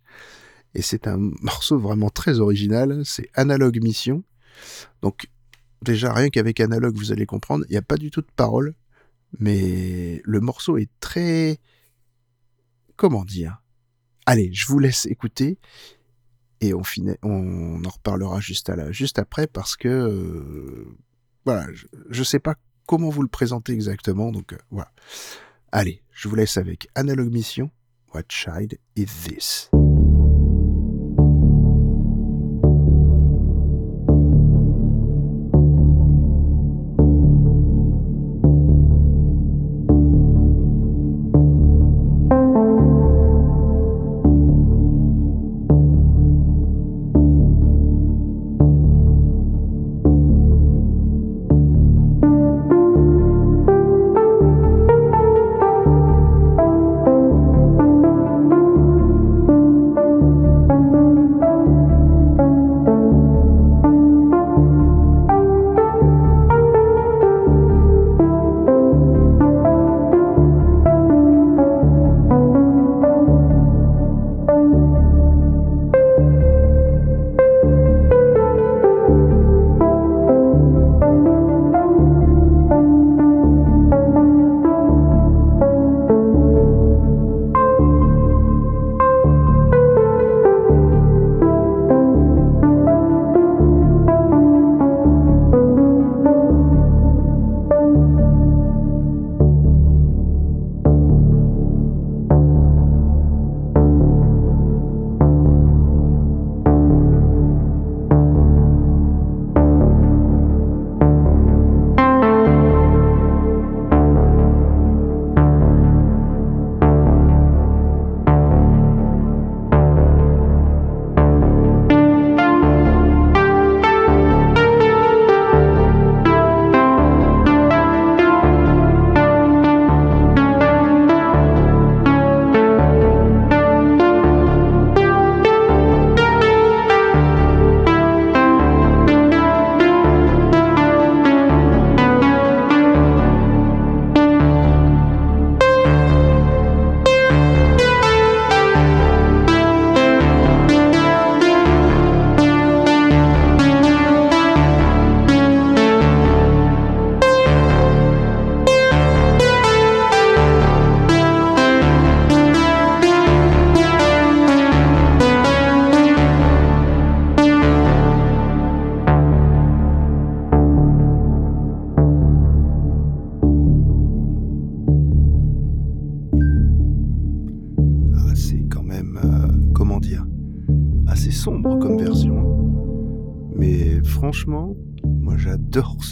Et 0.77 0.83
c'est 0.83 1.07
un 1.07 1.17
morceau 1.41 1.79
vraiment 1.79 2.11
très 2.11 2.39
original. 2.39 3.03
C'est 3.07 3.31
Analog 3.33 3.83
Mission. 3.83 4.23
Donc 5.01 5.27
déjà 5.81 6.13
rien 6.13 6.29
qu'avec 6.29 6.61
Analog, 6.61 6.95
vous 6.97 7.13
allez 7.13 7.25
comprendre, 7.25 7.65
il 7.69 7.73
n'y 7.73 7.79
a 7.79 7.83
pas 7.83 7.97
du 7.97 8.11
tout 8.11 8.21
de 8.21 8.31
paroles, 8.37 8.75
mais 9.39 10.21
le 10.25 10.41
morceau 10.41 10.77
est 10.77 10.91
très 11.01 11.59
comment 12.97 13.25
dire? 13.25 13.63
Allez, 14.27 14.53
je 14.53 14.67
vous 14.67 14.79
laisse 14.79 15.07
écouter 15.07 15.59
et 16.61 16.75
on, 16.75 16.83
on 17.23 17.83
en 17.83 17.89
reparlera 17.89 18.41
juste, 18.41 18.69
à 18.69 18.77
la, 18.77 18.93
juste 18.93 19.19
après 19.19 19.47
parce 19.47 19.77
que 19.77 19.89
euh, 19.89 20.97
voilà, 21.47 21.67
je 22.11 22.19
ne 22.19 22.25
sais 22.25 22.41
pas 22.41 22.57
comment 22.87 23.09
vous 23.09 23.23
le 23.23 23.29
présenter 23.29 23.73
exactement, 23.73 24.31
donc 24.31 24.53
euh, 24.53 24.59
voilà. 24.71 24.93
Allez, 25.73 26.03
je 26.13 26.29
vous 26.29 26.35
laisse 26.35 26.59
avec 26.59 26.89
Analog 26.95 27.33
Mission. 27.33 27.71
What 28.13 28.25
child 28.29 28.79
is 28.95 29.07
this? 29.25 29.71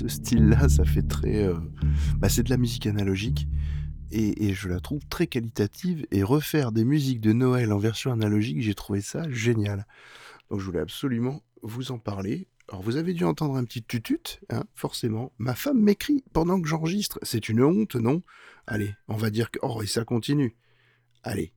Style-là, 0.09 0.69
ça 0.69 0.85
fait 0.85 1.03
très... 1.03 1.45
Euh, 1.45 1.59
bah, 2.19 2.29
c'est 2.29 2.43
de 2.43 2.51
la 2.51 2.57
musique 2.57 2.87
analogique. 2.87 3.49
Et, 4.11 4.55
je 4.55 4.69
la 4.69 4.79
trouve 4.79 5.05
très 5.09 5.27
qualitative. 5.27 6.07
Et 6.13 6.23
refaire 6.23 6.71
des 6.71 6.85
musiques 6.85 7.21
de 7.21 7.33
Noël 7.33 7.73
en 7.73 7.79
version 7.79 8.13
analogique, 8.13 8.63
j'ai 8.63 8.75
trouvé 8.75 9.01
ça 9.01 9.29
génial. 9.29 9.87
Donc 10.51 10.61
je 10.61 10.65
voulais 10.65 10.81
absolument 10.81 11.43
vous 11.63 11.91
en 11.91 11.99
parler. 11.99 12.49
Alors 12.69 12.83
vous 12.83 12.97
avez 12.97 13.13
dû 13.13 13.25
entendre 13.25 13.57
un 13.57 13.65
petit 13.65 13.83
tutut, 13.83 14.41
hein, 14.51 14.65
forcément. 14.75 15.33
Ma 15.39 15.55
femme 15.55 15.81
m'écrit 15.81 16.23
pendant 16.33 16.61
que 16.61 16.69
j'enregistre. 16.69 17.19
C'est 17.23 17.49
une 17.49 17.63
honte, 17.63 17.97
non? 17.97 18.23
Allez, 18.67 18.95
on 19.09 19.17
va 19.17 19.31
dire 19.31 19.51
que... 19.51 19.59
Oh, 19.63 19.83
et 19.83 19.87
ça 19.87 20.05
continue. 20.05 20.57
Allez. 21.25 21.53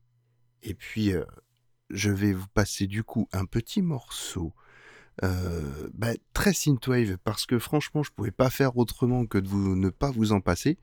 Et 0.62 0.74
puis, 0.74 1.12
euh, 1.12 1.24
je 1.90 2.10
vais 2.10 2.32
vous 2.32 2.48
passer 2.48 2.86
du 2.86 3.04
coup 3.04 3.28
un 3.32 3.44
petit 3.44 3.82
morceau 3.82 4.52
euh, 5.24 5.88
bah, 5.94 6.12
très 6.32 6.52
synthwave 6.52 7.16
parce 7.24 7.44
que 7.44 7.58
franchement 7.58 8.02
je 8.02 8.10
pouvais 8.12 8.30
pas 8.30 8.50
faire 8.50 8.76
autrement 8.76 9.26
que 9.26 9.38
de 9.38 9.48
vous, 9.48 9.74
ne 9.74 9.90
pas 9.90 10.10
vous 10.10 10.32
en 10.32 10.40
passer. 10.40 10.78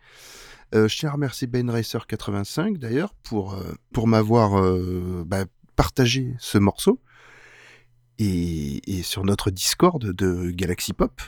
Euh, 0.74 0.88
je 0.88 0.98
tiens 0.98 1.10
à 1.10 1.14
remercier 1.14 1.48
Ben 1.48 1.70
Racer 1.70 2.06
85 2.06 2.78
d'ailleurs 2.78 3.14
pour, 3.24 3.54
euh, 3.54 3.74
pour 3.94 4.08
m'avoir 4.08 4.62
bah, 5.26 5.46
partagé 5.76 6.34
ce 6.40 6.58
morceau 6.58 7.00
et, 8.18 8.82
sur 9.04 9.24
notre 9.24 9.52
Discord 9.52 10.04
de 10.04 10.50
Galaxy 10.52 10.94
Pop. 10.94 11.22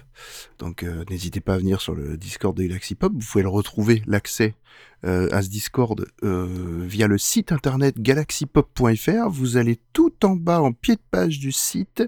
Donc 0.57 0.83
n'hésitez 1.09 1.39
pas 1.39 1.53
à 1.55 1.57
venir 1.57 1.81
sur 1.81 1.95
le 1.95 2.17
Discord 2.17 2.57
de 2.57 2.63
Galaxy 2.63 2.95
Pop. 2.95 3.13
Vous 3.13 3.25
pouvez 3.25 3.43
le 3.43 3.49
retrouver, 3.49 4.03
l'accès 4.05 4.55
à 5.03 5.41
ce 5.41 5.49
Discord 5.49 6.05
via 6.23 7.07
le 7.07 7.17
site 7.17 7.51
internet 7.51 7.99
galaxypop.fr. 7.99 9.29
Vous 9.29 9.57
allez 9.57 9.79
tout 9.93 10.25
en 10.25 10.35
bas 10.35 10.61
en 10.61 10.73
pied 10.73 10.95
de 10.95 11.01
page 11.11 11.39
du 11.39 11.51
site 11.51 12.03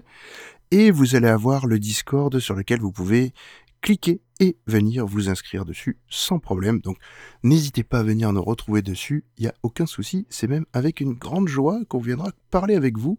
et 0.70 0.90
vous 0.90 1.14
allez 1.16 1.28
avoir 1.28 1.66
le 1.66 1.78
Discord 1.78 2.38
sur 2.38 2.54
lequel 2.54 2.80
vous 2.80 2.92
pouvez 2.92 3.32
cliquer 3.80 4.20
et 4.40 4.56
venir 4.66 5.06
vous 5.06 5.28
inscrire 5.28 5.64
dessus 5.64 5.98
sans 6.08 6.38
problème. 6.38 6.80
Donc 6.80 6.96
n'hésitez 7.42 7.82
pas 7.82 8.00
à 8.00 8.02
venir 8.02 8.32
nous 8.32 8.42
retrouver 8.42 8.82
dessus, 8.82 9.24
il 9.38 9.42
n'y 9.42 9.48
a 9.48 9.54
aucun 9.62 9.86
souci, 9.86 10.26
c'est 10.30 10.48
même 10.48 10.66
avec 10.72 11.00
une 11.00 11.14
grande 11.14 11.48
joie 11.48 11.80
qu'on 11.88 11.98
viendra 12.00 12.30
parler 12.50 12.74
avec 12.74 12.98
vous. 12.98 13.18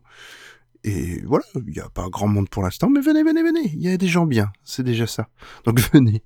Et 0.84 1.22
voilà, 1.26 1.46
il 1.56 1.74
n'y 1.74 1.80
a 1.80 1.90
pas 1.90 2.10
grand 2.10 2.28
monde 2.28 2.50
pour 2.50 2.64
l'instant, 2.64 2.90
mais 2.90 3.02
venez, 3.02 3.22
venez, 3.22 3.44
venez, 3.44 3.72
il 3.74 3.82
y 3.84 3.90
a 3.90 3.98
des 3.98 4.08
gens 4.08 4.26
bien, 4.26 4.52
c'est 4.64 4.84
déjà 4.84 5.06
ça. 5.06 5.30
Donc 5.64 5.80
venez. 5.94 6.24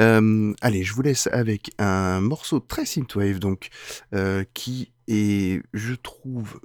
Euh, 0.00 0.52
allez, 0.60 0.82
je 0.82 0.92
vous 0.92 1.02
laisse 1.02 1.28
avec 1.28 1.70
un 1.78 2.20
morceau 2.20 2.58
très 2.58 2.84
synthwave, 2.84 3.38
donc, 3.38 3.68
euh, 4.12 4.44
qui 4.54 4.92
est, 5.06 5.62
je 5.72 5.94
trouve, 5.94 6.60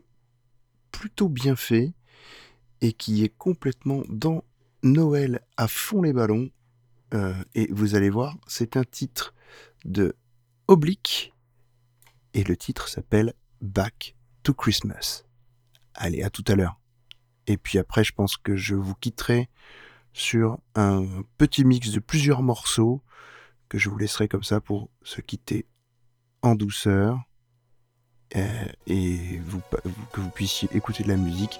plutôt 0.91 1.29
bien 1.29 1.55
fait 1.55 1.93
et 2.81 2.93
qui 2.93 3.23
est 3.23 3.35
complètement 3.37 4.03
dans 4.09 4.43
Noël 4.83 5.41
à 5.57 5.67
fond 5.67 6.01
les 6.01 6.13
ballons. 6.13 6.49
Euh, 7.13 7.33
et 7.55 7.67
vous 7.71 7.95
allez 7.95 8.09
voir, 8.09 8.37
c'est 8.47 8.77
un 8.77 8.83
titre 8.83 9.33
de 9.85 10.15
Oblique 10.67 11.33
et 12.33 12.43
le 12.43 12.55
titre 12.55 12.87
s'appelle 12.87 13.33
Back 13.61 14.15
to 14.43 14.53
Christmas. 14.53 15.23
Allez, 15.93 16.23
à 16.23 16.29
tout 16.29 16.45
à 16.47 16.55
l'heure. 16.55 16.79
Et 17.47 17.57
puis 17.57 17.77
après, 17.77 18.03
je 18.03 18.13
pense 18.13 18.37
que 18.37 18.55
je 18.55 18.75
vous 18.75 18.95
quitterai 18.95 19.49
sur 20.13 20.59
un 20.75 21.05
petit 21.37 21.65
mix 21.65 21.91
de 21.91 21.99
plusieurs 21.99 22.41
morceaux 22.41 23.01
que 23.69 23.77
je 23.77 23.89
vous 23.89 23.97
laisserai 23.97 24.27
comme 24.27 24.43
ça 24.43 24.61
pour 24.61 24.89
se 25.03 25.21
quitter 25.21 25.65
en 26.41 26.55
douceur 26.55 27.19
euh, 28.35 28.65
et 28.87 29.41
que 30.13 30.21
vous 30.21 30.29
puissiez 30.29 30.69
écouter 30.73 31.03
de 31.03 31.09
la 31.09 31.17
musique 31.17 31.59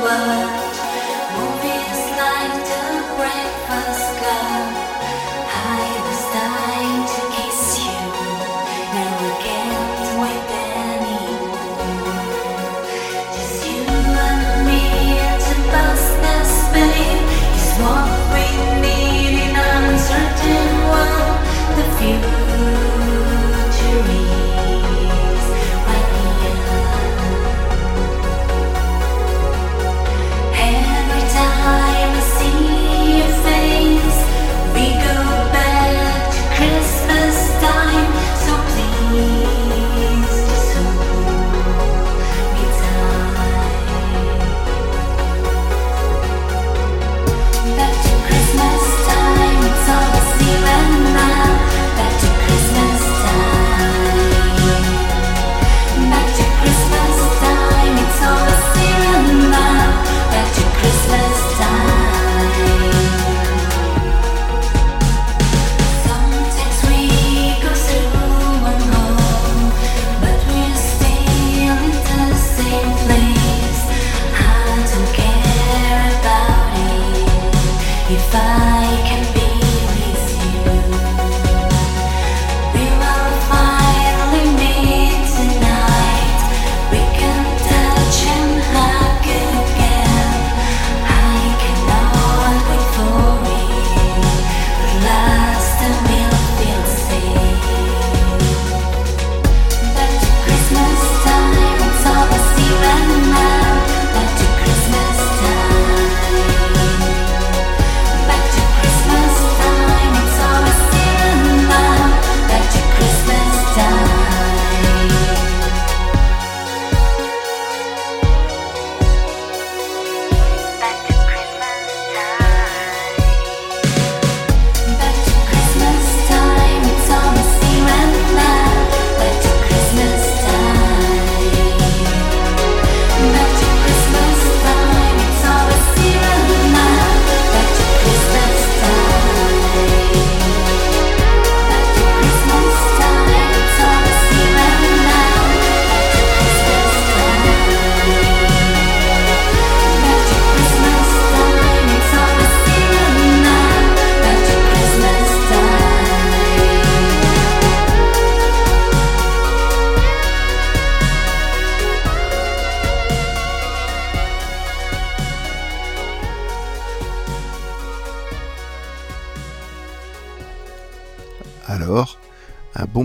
What. 0.00 0.69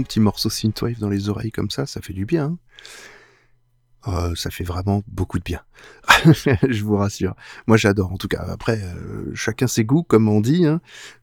Petit 0.04 0.20
morceau 0.20 0.50
synthwave 0.50 1.00
dans 1.00 1.10
les 1.10 1.30
oreilles 1.30 1.52
comme 1.52 1.70
ça, 1.72 1.86
ça 1.86 2.02
fait 2.02 2.14
du 2.14 2.26
bien. 2.26 2.46
hein. 2.46 2.58
Euh, 4.08 4.36
ça 4.36 4.52
fait 4.52 4.64
vraiment 4.64 5.02
beaucoup 5.08 5.40
de 5.40 5.44
bien. 5.44 5.62
je 6.70 6.84
vous 6.84 6.96
rassure. 6.96 7.36
Moi, 7.66 7.76
j'adore. 7.76 8.12
En 8.12 8.18
tout 8.18 8.28
cas, 8.28 8.46
après, 8.50 8.80
euh, 8.84 9.32
chacun 9.34 9.66
ses 9.66 9.84
goûts, 9.84 10.04
comme 10.04 10.30
on 10.30 10.42
dit. 10.42 10.64
hein. 10.68 10.80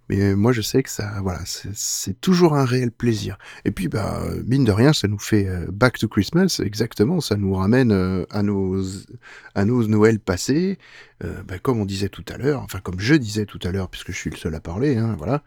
Mais 0.08 0.34
moi, 0.34 0.50
je 0.50 0.62
sais 0.62 0.82
que 0.82 0.90
ça, 0.90 1.20
voilà, 1.22 1.38
c'est 1.46 2.20
toujours 2.20 2.54
un 2.56 2.64
réel 2.64 2.90
plaisir. 2.90 3.38
Et 3.64 3.70
puis, 3.70 3.86
bah, 3.86 4.20
mine 4.46 4.64
de 4.64 4.72
rien, 4.72 4.92
ça 4.92 5.06
nous 5.06 5.18
fait 5.20 5.46
euh, 5.46 5.66
back 5.72 5.96
to 5.96 6.08
Christmas. 6.08 6.60
Exactement, 6.62 7.20
ça 7.20 7.36
nous 7.36 7.54
ramène 7.54 7.92
à 8.30 8.42
nos 8.42 8.82
à 9.54 9.64
nos 9.64 9.86
Noëls 9.86 10.18
passés. 10.18 10.76
Bah, 11.46 11.60
comme 11.62 11.78
on 11.80 11.84
disait 11.84 12.08
tout 12.08 12.24
à 12.34 12.36
l'heure, 12.36 12.62
enfin 12.62 12.80
comme 12.80 12.98
je 12.98 13.14
disais 13.14 13.46
tout 13.46 13.60
à 13.62 13.70
l'heure, 13.70 13.88
puisque 13.88 14.10
je 14.10 14.16
suis 14.16 14.30
le 14.30 14.36
seul 14.36 14.56
à 14.56 14.60
parler. 14.60 14.96
Hein, 14.96 15.14
voilà. 15.16 15.44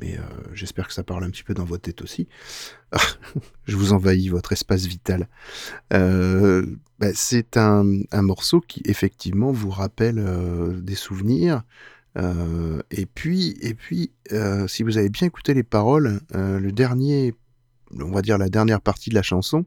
Mais 0.00 0.16
euh, 0.16 0.22
j'espère 0.54 0.88
que 0.88 0.94
ça 0.94 1.02
parle 1.02 1.24
un 1.24 1.30
petit 1.30 1.42
peu 1.42 1.54
dans 1.54 1.64
votre 1.64 1.82
tête 1.82 2.02
aussi. 2.02 2.28
je 3.66 3.76
vous 3.76 3.92
envahis 3.92 4.28
votre 4.28 4.52
espace 4.52 4.86
vital. 4.86 5.28
Euh, 5.92 6.64
bah, 6.98 7.08
c'est 7.14 7.56
un, 7.56 7.84
morceau 8.12 8.60
qui 8.60 8.82
effectivement 8.86 9.52
vous 9.52 9.70
rappelle 9.70 10.18
euh, 10.18 10.80
des 10.80 10.94
souvenirs. 10.94 11.62
Et 12.90 13.06
puis, 13.06 13.56
et 13.62 13.72
puis 13.72 14.12
si 14.66 14.82
vous 14.82 14.98
avez 14.98 15.08
bien 15.08 15.28
écouté 15.28 15.54
les 15.54 15.62
paroles, 15.62 16.20
le 16.34 16.70
dernier, 16.70 17.34
on 17.98 18.10
va 18.10 18.20
dire 18.20 18.36
la 18.36 18.50
dernière 18.50 18.82
partie 18.82 19.08
de 19.08 19.14
la 19.14 19.22
chanson, 19.22 19.64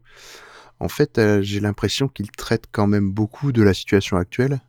en 0.80 0.88
fait, 0.88 1.20
j'ai 1.42 1.60
l'impression 1.60 2.08
qu'il 2.08 2.30
traite 2.30 2.66
quand 2.72 2.86
même 2.86 3.10
beaucoup 3.10 3.52
de 3.52 3.64
la 3.64 3.74
situation 3.74 4.18
actuelle, 4.18 4.60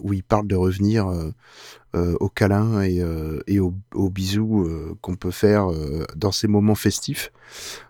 où 0.00 0.12
il 0.12 0.22
parle 0.22 0.46
de 0.46 0.56
revenir 0.56 1.10
euh, 1.94 2.04
euh, 2.04 2.16
au 2.20 2.28
câlin 2.28 2.82
et, 2.82 3.00
euh, 3.00 3.40
et 3.46 3.60
au, 3.60 3.74
au 3.94 4.10
bisou 4.10 4.64
euh, 4.64 4.96
qu'on 5.00 5.16
peut 5.16 5.30
faire 5.30 5.68
dans 6.16 6.32
ces 6.32 6.48
moments 6.48 6.74
festifs. 6.74 7.32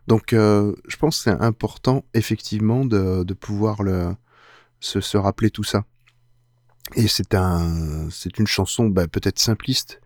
Donc, 0.07 0.33
je 0.33 0.97
pense 0.99 1.19
que 1.19 1.23
c'est 1.25 1.43
important, 1.45 2.05
effectivement, 2.15 2.85
de, 2.85 3.33
pouvoir 3.35 3.79
se, 4.81 5.17
rappeler 5.17 5.51
tout 5.51 5.65
ça. 5.65 5.85
Et 6.97 7.09
c'est 7.09 7.35
un, 7.35 8.09
c'est 8.11 8.39
une 8.39 8.47
chanson 8.47 8.89
bah, 8.89 9.09
peut-être 9.09 9.39
simpliste, 9.39 10.01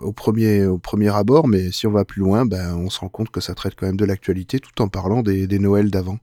au, 0.00 0.12
premier, 0.12 0.64
au 0.64 0.78
premier 0.78 1.14
abord, 1.14 1.48
mais 1.48 1.72
si 1.72 1.86
on 1.86 1.90
va 1.90 2.04
plus 2.04 2.20
loin, 2.20 2.46
ben, 2.46 2.76
on 2.76 2.88
se 2.88 3.00
rend 3.00 3.08
compte 3.08 3.30
que 3.30 3.40
ça 3.40 3.54
traite 3.54 3.74
quand 3.74 3.86
même 3.86 3.96
de 3.96 4.04
l'actualité 4.04 4.60
tout 4.60 4.80
en 4.80 4.88
parlant 4.88 5.22
des, 5.22 5.48
des 5.48 5.58
Noëls 5.58 5.90
d'avant 5.90 6.18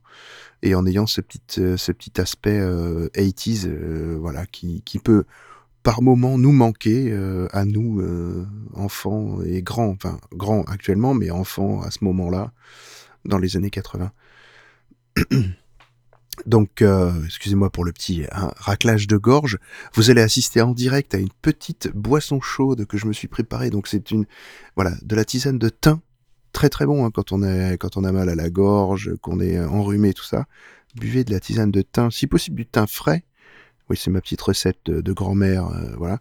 et 0.62 0.74
en 0.74 0.86
ayant 0.86 1.06
ce 1.06 1.20
petit, 1.20 1.42
ce 1.48 1.92
petit 1.92 2.18
aspect 2.20 2.58
80s 2.58 3.68
voilà, 4.16 4.46
qui, 4.46 4.82
qui 4.82 4.98
peut 4.98 5.24
par 5.86 6.02
moment 6.02 6.36
nous 6.36 6.50
manquer 6.50 7.16
à 7.52 7.64
nous, 7.64 8.02
enfants 8.74 9.40
et 9.42 9.62
grands, 9.62 9.90
enfin 9.90 10.18
grands 10.32 10.62
actuellement, 10.64 11.14
mais 11.14 11.30
enfants 11.30 11.80
à 11.80 11.92
ce 11.92 11.98
moment-là, 12.02 12.50
dans 13.24 13.38
les 13.38 13.56
années 13.56 13.70
80. 13.70 14.10
Donc, 16.46 16.82
euh, 16.82 17.12
excusez-moi 17.24 17.70
pour 17.70 17.84
le 17.84 17.92
petit 17.92 18.24
hein, 18.32 18.50
raclage 18.56 19.06
de 19.06 19.16
gorge. 19.16 19.58
Vous 19.94 20.10
allez 20.10 20.22
assister 20.22 20.60
en 20.60 20.72
direct 20.72 21.14
à 21.14 21.18
une 21.18 21.30
petite 21.40 21.88
boisson 21.94 22.40
chaude 22.40 22.84
que 22.86 22.98
je 22.98 23.06
me 23.06 23.12
suis 23.12 23.28
préparée. 23.28 23.70
Donc, 23.70 23.86
c'est 23.86 24.10
une, 24.10 24.26
voilà, 24.74 24.92
de 25.02 25.14
la 25.14 25.24
tisane 25.24 25.58
de 25.58 25.68
thym, 25.68 26.00
très 26.50 26.68
très 26.68 26.84
bon 26.84 27.06
hein, 27.06 27.10
quand 27.14 27.30
on 27.30 27.44
est, 27.44 27.78
quand 27.78 27.96
on 27.96 28.02
a 28.02 28.10
mal 28.10 28.28
à 28.28 28.34
la 28.34 28.50
gorge, 28.50 29.14
qu'on 29.22 29.38
est 29.38 29.58
enrhumé, 29.60 30.12
tout 30.12 30.24
ça. 30.24 30.46
Buvez 30.96 31.22
de 31.22 31.30
la 31.30 31.38
tisane 31.38 31.70
de 31.70 31.82
thym, 31.82 32.10
si 32.10 32.26
possible 32.26 32.56
du 32.56 32.66
thym 32.66 32.88
frais. 32.88 33.22
Oui, 33.88 33.96
c'est 33.96 34.10
ma 34.10 34.20
petite 34.20 34.40
recette 34.40 34.78
de, 34.86 35.12
grand-mère, 35.12 35.68
euh, 35.68 35.94
voilà. 35.96 36.18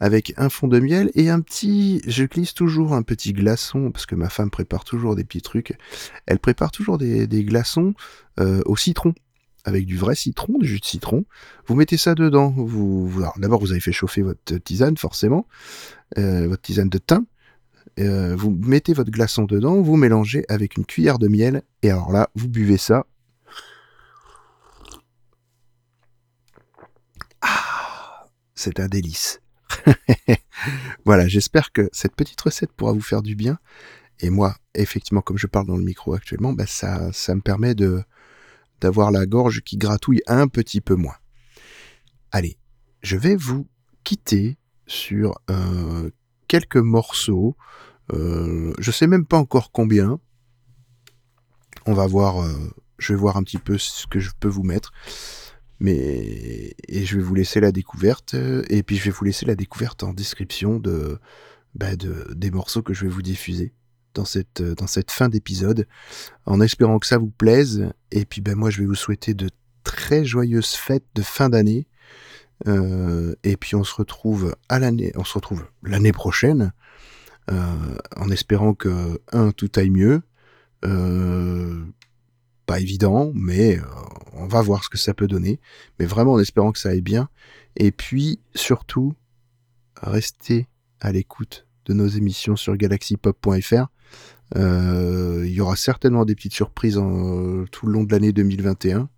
Avec 0.00 0.32
un 0.38 0.48
fond 0.48 0.66
de 0.66 0.80
miel 0.80 1.10
et 1.14 1.28
un 1.28 1.40
petit, 1.40 2.00
je 2.06 2.24
glisse 2.24 2.54
toujours 2.54 2.94
un 2.94 3.02
petit 3.02 3.34
glaçon 3.34 3.90
parce 3.90 4.06
que 4.06 4.14
ma 4.14 4.30
femme 4.30 4.50
prépare 4.50 4.84
toujours 4.84 5.14
des 5.14 5.24
petits 5.24 5.42
trucs. 5.42 5.76
Elle 6.26 6.38
prépare 6.38 6.70
toujours 6.70 6.96
des, 6.96 7.26
glaçons 7.44 7.92
euh, 8.40 8.62
au 8.64 8.76
citron 8.76 9.14
avec 9.64 9.84
du 9.84 9.96
vrai 9.98 10.14
citron, 10.14 10.58
du 10.58 10.66
jus 10.66 10.80
de 10.80 10.84
citron. 10.86 11.24
Vous 11.66 11.74
mettez 11.74 11.98
ça 11.98 12.14
dedans. 12.14 12.52
Vous, 12.56 13.22
d'abord, 13.36 13.60
vous 13.60 13.72
avez 13.72 13.80
fait 13.80 13.92
chauffer 13.92 14.22
votre 14.22 14.56
tisane, 14.56 14.96
forcément, 14.96 15.46
euh, 16.18 16.48
votre 16.48 16.62
tisane 16.62 16.88
de 16.88 16.98
thym. 16.98 17.26
Vous 17.98 18.50
mettez 18.50 18.94
votre 18.94 19.10
glaçon 19.10 19.44
dedans, 19.44 19.82
vous 19.82 19.96
mélangez 19.96 20.46
avec 20.48 20.78
une 20.78 20.86
cuillère 20.86 21.18
de 21.18 21.28
miel, 21.28 21.62
et 21.82 21.90
alors 21.90 22.10
là, 22.10 22.30
vous 22.34 22.48
buvez 22.48 22.78
ça. 22.78 23.04
C'est 28.62 28.80
un 28.80 28.86
délice. 28.86 29.40
voilà, 31.04 31.26
j'espère 31.26 31.72
que 31.72 31.88
cette 31.92 32.14
petite 32.14 32.40
recette 32.40 32.72
pourra 32.72 32.92
vous 32.92 33.00
faire 33.00 33.22
du 33.22 33.34
bien. 33.34 33.58
Et 34.20 34.30
moi, 34.30 34.56
effectivement, 34.74 35.20
comme 35.20 35.38
je 35.38 35.48
parle 35.48 35.66
dans 35.66 35.76
le 35.76 35.84
micro 35.84 36.14
actuellement, 36.14 36.52
bah 36.52 36.66
ça, 36.66 37.10
me 37.34 37.40
permet 37.40 37.74
de, 37.74 38.02
d'avoir 38.80 39.10
la 39.10 39.26
gorge 39.26 39.62
qui 39.62 39.76
gratouille 39.76 40.22
un 40.28 40.46
petit 40.46 40.80
peu 40.80 40.94
moins. 40.94 41.16
Allez, 42.30 42.56
je 43.02 43.16
vais 43.16 43.34
vous 43.34 43.66
quitter 44.04 44.58
sur 44.86 45.40
euh, 45.50 46.10
quelques 46.46 46.76
morceaux. 46.76 47.56
Euh, 48.12 48.72
je 48.78 48.90
sais 48.92 49.08
même 49.08 49.26
pas 49.26 49.38
encore 49.38 49.72
combien. 49.72 50.20
On 51.86 51.94
va 51.94 52.06
voir. 52.06 52.42
Euh, 52.42 52.70
je 52.98 53.12
vais 53.12 53.18
voir 53.18 53.36
un 53.36 53.42
petit 53.42 53.58
peu 53.58 53.76
ce 53.78 54.06
que 54.06 54.20
je 54.20 54.30
peux 54.38 54.48
vous 54.48 54.62
mettre. 54.62 54.92
Mais 55.82 56.74
et 56.86 57.04
je 57.04 57.16
vais 57.16 57.22
vous 57.22 57.34
laisser 57.34 57.60
la 57.60 57.72
découverte. 57.72 58.34
Et 58.70 58.82
puis 58.82 58.96
je 58.96 59.04
vais 59.04 59.10
vous 59.10 59.24
laisser 59.24 59.46
la 59.46 59.56
découverte 59.56 60.04
en 60.04 60.14
description 60.14 60.78
de, 60.78 61.18
bah, 61.74 61.96
de 61.96 62.32
des 62.34 62.50
morceaux 62.50 62.82
que 62.82 62.94
je 62.94 63.04
vais 63.04 63.10
vous 63.10 63.22
diffuser 63.22 63.72
dans 64.14 64.24
cette, 64.24 64.60
euh, 64.60 64.74
dans 64.74 64.86
cette 64.86 65.10
fin 65.10 65.28
d'épisode, 65.28 65.86
en 66.46 66.60
espérant 66.60 66.98
que 66.98 67.06
ça 67.06 67.18
vous 67.18 67.30
plaise. 67.30 67.90
Et 68.10 68.24
puis 68.24 68.40
ben 68.40 68.54
moi, 68.54 68.70
je 68.70 68.80
vais 68.80 68.86
vous 68.86 68.94
souhaiter 68.94 69.34
de 69.34 69.48
très 69.84 70.24
joyeuses 70.24 70.72
fêtes 70.72 71.06
de 71.14 71.22
fin 71.22 71.48
d'année. 71.48 71.86
Euh, 72.68 73.34
et 73.42 73.56
puis 73.56 73.74
on 73.74 73.82
se 73.82 73.94
retrouve 73.94 74.54
à 74.68 74.78
l'année, 74.78 75.12
on 75.16 75.24
se 75.24 75.34
retrouve 75.34 75.66
l'année 75.82 76.12
prochaine, 76.12 76.72
euh, 77.50 77.96
en 78.16 78.30
espérant 78.30 78.74
que 78.74 79.20
un 79.32 79.50
tout 79.50 79.70
aille 79.76 79.90
mieux. 79.90 80.22
Pas 82.72 82.80
évident, 82.80 83.32
mais 83.34 83.78
on 84.32 84.46
va 84.46 84.62
voir 84.62 84.82
ce 84.82 84.88
que 84.88 84.96
ça 84.96 85.12
peut 85.12 85.26
donner. 85.26 85.60
Mais 85.98 86.06
vraiment 86.06 86.32
en 86.32 86.38
espérant 86.38 86.72
que 86.72 86.78
ça 86.78 86.88
aille 86.88 87.02
bien. 87.02 87.28
Et 87.76 87.92
puis 87.92 88.40
surtout, 88.54 89.14
restez 90.00 90.68
à 91.00 91.12
l'écoute 91.12 91.66
de 91.84 91.92
nos 91.92 92.06
émissions 92.06 92.56
sur 92.56 92.74
galaxypop.fr. 92.74 93.88
Euh, 94.56 95.42
il 95.44 95.52
y 95.52 95.60
aura 95.60 95.76
certainement 95.76 96.24
des 96.24 96.34
petites 96.34 96.54
surprises 96.54 96.94
tout 96.94 97.86
le 97.86 97.92
long 97.92 98.04
de 98.04 98.12
l'année 98.12 98.32
2021. 98.32 99.10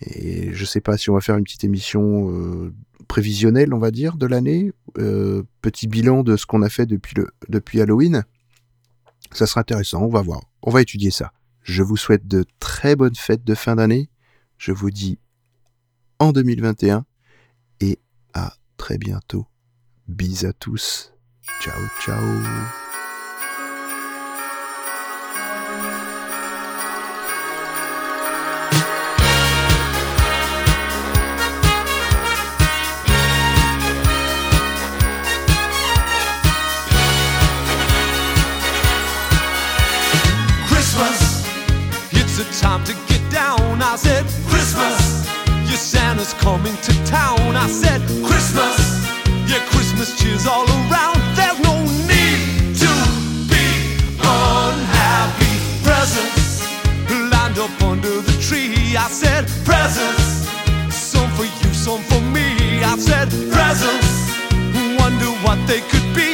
Et 0.00 0.52
je 0.52 0.64
sais 0.64 0.80
pas 0.80 0.96
si 0.96 1.10
on 1.10 1.14
va 1.14 1.20
faire 1.20 1.36
une 1.36 1.44
petite 1.44 1.62
émission 1.62 2.32
euh, 2.32 2.74
prévisionnelle, 3.06 3.72
on 3.72 3.78
va 3.78 3.92
dire, 3.92 4.16
de 4.16 4.26
l'année. 4.26 4.72
Euh, 4.98 5.44
petit 5.62 5.86
bilan 5.86 6.24
de 6.24 6.36
ce 6.36 6.46
qu'on 6.46 6.62
a 6.62 6.68
fait 6.68 6.86
depuis, 6.86 7.14
le, 7.14 7.28
depuis 7.48 7.80
Halloween. 7.80 8.24
Ça 9.30 9.46
sera 9.46 9.60
intéressant, 9.60 10.02
on 10.02 10.08
va 10.08 10.22
voir. 10.22 10.42
On 10.62 10.72
va 10.72 10.82
étudier 10.82 11.12
ça. 11.12 11.32
Je 11.64 11.82
vous 11.82 11.96
souhaite 11.96 12.28
de 12.28 12.44
très 12.60 12.94
bonnes 12.94 13.16
fêtes 13.16 13.42
de 13.42 13.54
fin 13.54 13.76
d'année. 13.76 14.10
Je 14.58 14.70
vous 14.70 14.90
dis 14.90 15.18
en 16.18 16.32
2021 16.32 17.04
et 17.80 17.98
à 18.34 18.54
très 18.76 18.98
bientôt. 18.98 19.46
Bis 20.06 20.44
à 20.44 20.52
tous. 20.52 21.14
Ciao, 21.60 21.80
ciao. 22.04 22.83
Time 42.42 42.82
to 42.84 42.92
get 43.06 43.22
down. 43.30 43.80
I 43.80 43.94
said, 43.94 44.24
Christmas, 44.48 45.24
your 45.68 45.78
Santa's 45.78 46.34
coming 46.34 46.76
to 46.78 46.92
town. 47.06 47.54
I 47.54 47.68
said, 47.68 48.00
Christmas, 48.26 49.06
yeah, 49.46 49.62
Christmas 49.70 50.18
cheers 50.20 50.44
all 50.44 50.66
around. 50.66 51.20
There's 51.38 51.60
no 51.60 51.78
need 52.10 52.74
to 52.82 52.92
be 53.46 53.66
unhappy. 54.18 55.54
Presents 55.84 56.66
lined 57.30 57.58
up 57.58 57.82
under 57.82 58.20
the 58.20 58.36
tree. 58.42 58.96
I 58.96 59.06
said, 59.08 59.46
Presents, 59.64 60.48
some 60.92 61.30
for 61.36 61.44
you, 61.44 61.72
some 61.72 62.02
for 62.02 62.20
me. 62.20 62.82
I 62.82 62.98
said, 62.98 63.28
Presents, 63.52 64.10
wonder 64.98 65.30
what 65.46 65.58
they 65.68 65.80
could 65.82 66.14
be. 66.16 66.33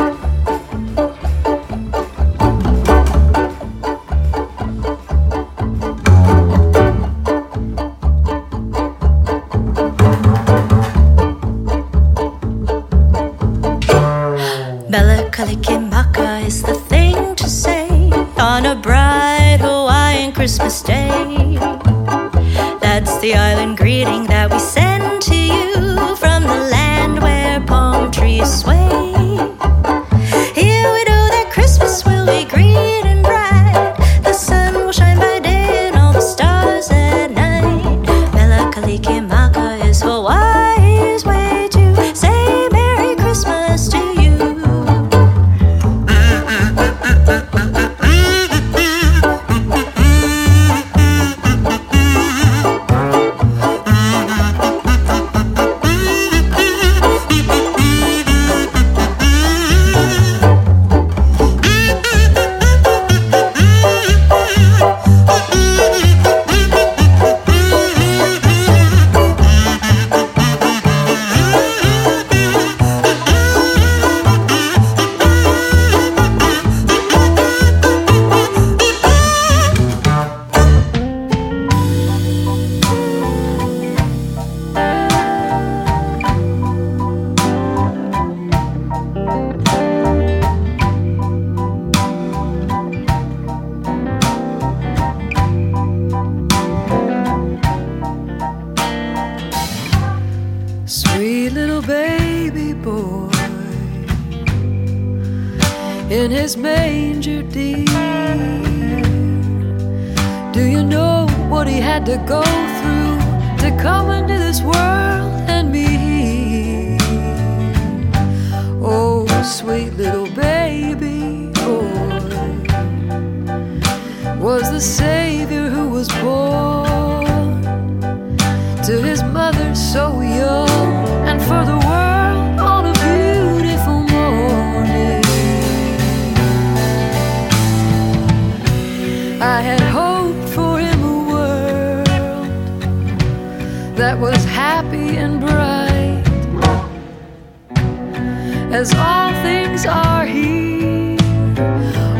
as 148.81 148.95
all 148.95 149.31
things 149.43 149.85
are 149.85 150.25
here 150.25 151.15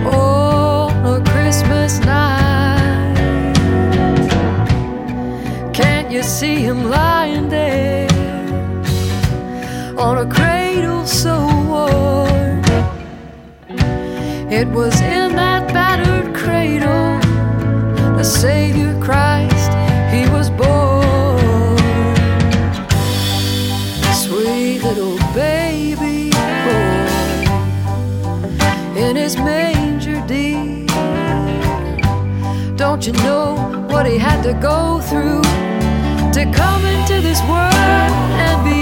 on 0.05 0.91
a 1.15 1.19
Christmas 1.31 1.99
night. 2.01 3.55
Can't 5.73 6.11
you 6.11 6.21
see 6.21 6.57
him 6.57 6.87
lying 6.87 7.49
there 7.49 8.07
on 9.97 10.19
a 10.19 10.27
cradle 10.37 11.07
so 11.07 11.35
worn? 11.71 12.63
It 14.59 14.67
was 14.67 15.01
in 15.01 15.35
that 15.37 15.73
battered 15.73 16.35
cradle 16.35 17.17
the 18.17 18.23
Savior. 18.23 18.90
to 34.51 34.59
go 34.59 34.99
through 34.99 35.41
to 36.33 36.43
come 36.51 36.85
into 36.85 37.21
this 37.21 37.39
world 37.43 38.31
and 38.45 38.57
be. 38.65 38.81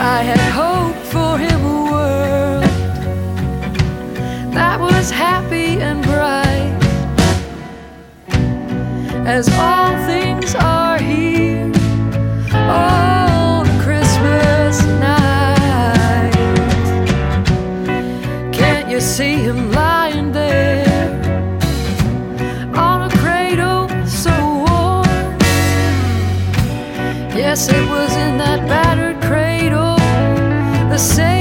I 0.00 0.22
had 0.22 0.40
hoped 0.60 1.04
for 1.14 1.36
him 1.36 1.60
a 1.64 1.90
world 1.92 2.64
that 4.54 4.80
was 4.80 5.10
happy 5.10 5.80
and 5.82 6.02
bright 6.02 6.72
as 9.26 9.48
all. 9.58 10.01
Yes, 27.52 27.68
it 27.68 27.86
was 27.86 28.16
in 28.16 28.38
that 28.38 28.66
battered 28.66 29.20
cradle. 29.20 29.96
The 30.88 30.96
same 30.96 31.31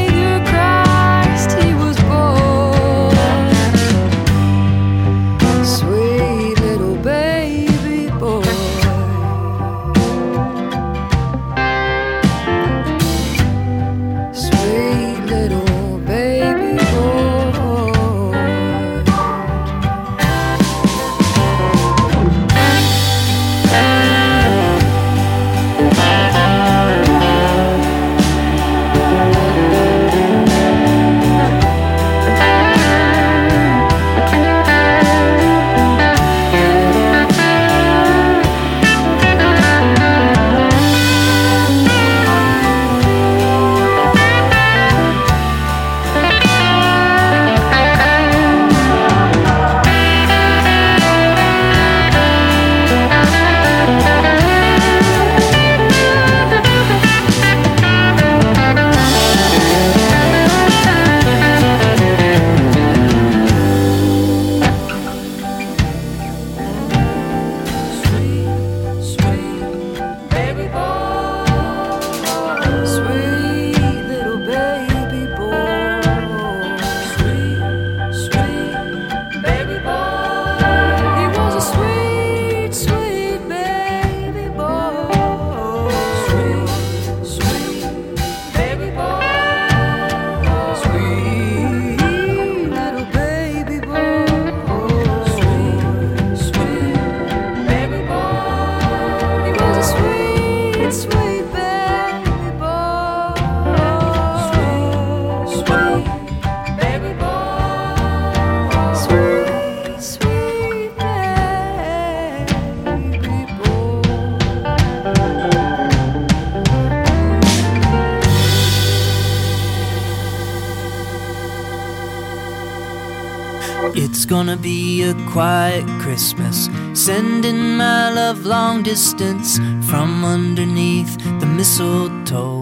distance 128.83 129.57
from 129.89 130.25
underneath 130.25 131.17
the 131.39 131.45
mistletoe. 131.45 132.61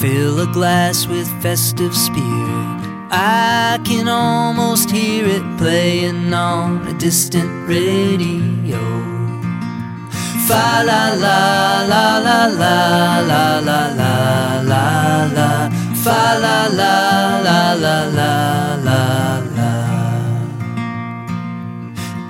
Fill 0.00 0.40
a 0.40 0.46
glass 0.52 1.06
with 1.06 1.28
festive 1.42 1.94
spirit. 1.96 2.82
I 3.10 3.78
can 3.84 4.08
almost 4.08 4.90
hear 4.90 5.24
it 5.26 5.58
playing 5.58 6.32
on 6.34 6.86
a 6.88 6.92
distant 6.94 7.68
radio. 7.68 8.80
Fa 10.48 10.82
la 10.84 11.12
la 11.14 11.82
la 11.92 12.18
la 12.18 12.46
la 12.46 13.20
la 13.20 13.58
la 13.60 13.88
la 13.88 14.60
la 14.70 15.26
la. 15.36 15.70
Fa 16.02 16.38
la 16.44 16.66
la 16.80 17.40
la 17.46 17.74
la 17.74 17.96
la 18.18 18.74
la 18.86 19.38
la. 19.56 19.72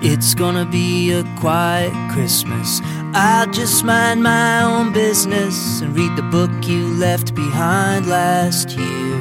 It's 0.03 0.35
gonna 0.35 0.65
be 0.67 1.13
a 1.13 1.23
quiet 1.43 1.93
Christmas. 2.13 2.81
I'll 3.15 3.51
just 3.51 3.83
mind 3.83 4.23
my 4.23 4.63
own 4.63 4.93
business 4.93 5.81
and 5.81 5.93
read 5.93 6.15
the 6.15 6.23
book 6.23 6.53
you 6.69 6.87
left 6.95 7.35
behind 7.35 8.07
last 8.07 8.79
year. 8.79 9.19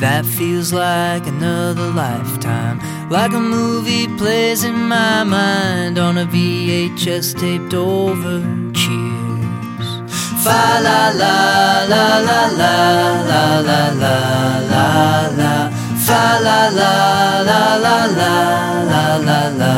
That 0.00 0.24
feels 0.24 0.72
like 0.72 1.26
another 1.26 1.90
lifetime, 1.90 2.80
like 3.10 3.34
a 3.34 3.38
movie 3.38 4.08
plays 4.16 4.64
in 4.64 4.88
my 4.88 5.24
mind 5.24 5.98
on 5.98 6.16
a 6.16 6.24
VHS 6.24 7.38
taped 7.38 7.74
over. 7.74 8.40
Cheers. 8.72 9.88
Fa 10.42 10.80
la 10.86 11.02
la 11.22 11.36
la 11.92 12.06
la 12.28 12.40
la 12.60 12.80
la 13.28 13.60
la 13.60 13.88
la 14.02 14.58
la 14.72 15.26
la. 15.36 15.73
Fa 16.06 16.38
la 16.46 16.68
la 16.78 17.42
la 17.48 17.60
la 17.84 17.96
la 18.18 18.32
la 18.90 19.04
la 19.26 19.40
la. 19.60 19.74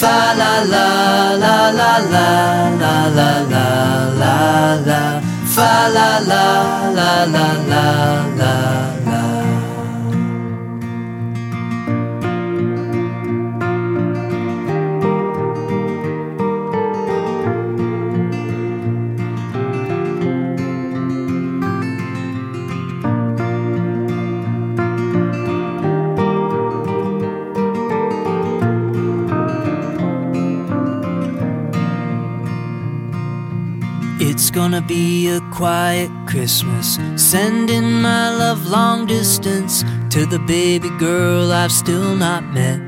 Fa 0.00 0.16
la 0.40 0.52
la 0.72 0.86
la 1.42 1.56
la 1.78 1.92
la 2.12 2.26
la 2.80 2.96
la 3.18 3.30
la 3.52 3.66
la 4.20 4.36
la. 4.88 5.00
Fa 5.54 5.72
la 5.96 6.10
la 6.30 6.44
la 6.98 7.10
la 7.34 7.48
la 7.70 7.86
la 8.38 8.87
gonna 34.58 34.82
be 34.82 35.28
a 35.28 35.40
quiet 35.52 36.10
Christmas, 36.26 36.98
sending 37.14 37.92
my 38.02 38.28
love 38.36 38.66
long 38.66 39.06
distance 39.06 39.84
to 40.10 40.26
the 40.26 40.40
baby 40.48 40.90
girl 40.98 41.52
I've 41.52 41.70
still 41.70 42.16
not 42.16 42.42
met. 42.52 42.80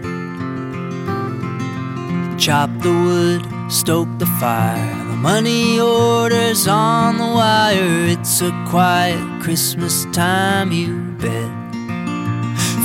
Chop 2.41 2.71
the 2.81 2.93
wood, 3.05 3.43
stoke 3.71 4.09
the 4.19 4.27
fire, 4.41 4.97
the 5.11 5.19
money 5.31 5.79
orders 5.79 6.67
on 6.67 7.19
the 7.19 7.31
wire. 7.41 8.05
It's 8.15 8.43
a 8.43 8.51
quiet 8.69 9.23
Christmas 9.41 10.07
time, 10.07 10.73
you 10.73 10.97
bet. 11.23 11.53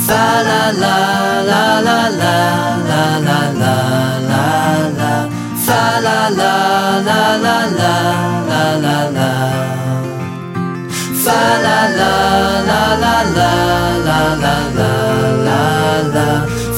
Fa 0.06 0.26
la 0.48 0.64
la 0.82 0.98
la 1.50 1.80
la 1.88 2.00
la 2.22 2.38
la 2.90 3.18
la 3.18 3.40
la 3.50 4.18
la 4.30 4.88
la. 4.98 5.35
Fa 5.66 5.98
la 6.00 6.28
la 6.28 7.00
la 7.08 7.22
la 7.44 7.56
la 7.78 7.94
la 8.48 8.64
la 8.84 8.98
la. 9.16 9.30
Fa 11.24 11.40
la 11.64 11.78
la 11.98 12.12
la 12.68 12.82
la 13.02 13.16
la 13.36 13.50
la 14.06 14.20
la 14.44 14.54
la 14.78 14.92
la 15.46 15.62
la. 16.14 16.28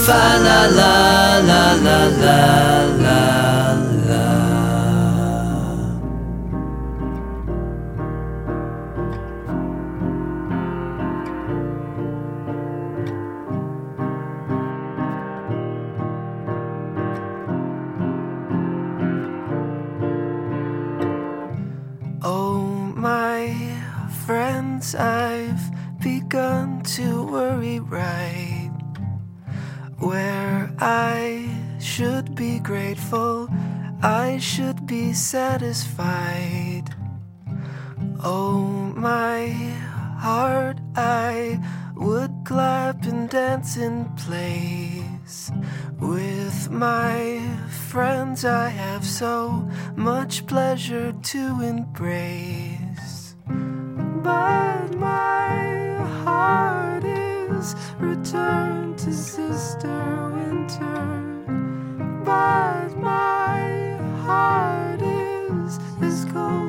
Fa 0.06 0.22
la 0.46 0.60
la 0.78 0.92
la 1.48 1.62
la 1.84 1.98
la 1.98 2.00
la 2.22 2.40
la. 3.04 3.27
Friends, 24.88 24.94
I've 24.94 26.00
begun 26.00 26.82
to 26.96 27.24
worry 27.24 27.80
right 27.80 28.70
where 29.98 30.70
I 30.78 31.48
should 31.80 32.34
be 32.34 32.60
grateful, 32.60 33.48
I 34.02 34.38
should 34.38 34.86
be 34.86 35.12
satisfied. 35.12 36.84
Oh, 38.22 38.60
my 38.96 39.48
heart, 40.18 40.78
I 40.94 41.60
would 41.96 42.32
clap 42.44 43.04
and 43.04 43.28
dance 43.28 43.76
in 43.76 44.04
place. 44.16 45.50
With 45.98 46.70
my 46.70 47.40
friends, 47.88 48.44
I 48.44 48.68
have 48.68 49.04
so 49.04 49.68
much 49.96 50.46
pleasure 50.46 51.12
to 51.12 51.60
embrace. 51.60 53.34
But 54.22 54.77
my 54.98 55.96
heart 56.24 57.04
is 57.04 57.76
returned 57.98 58.98
to 58.98 59.12
Sister 59.12 60.32
Winter. 60.34 61.22
But 62.24 62.96
my 62.98 63.96
heart 64.24 65.00
is 65.00 65.78
as 66.02 66.24
cold 66.32 66.67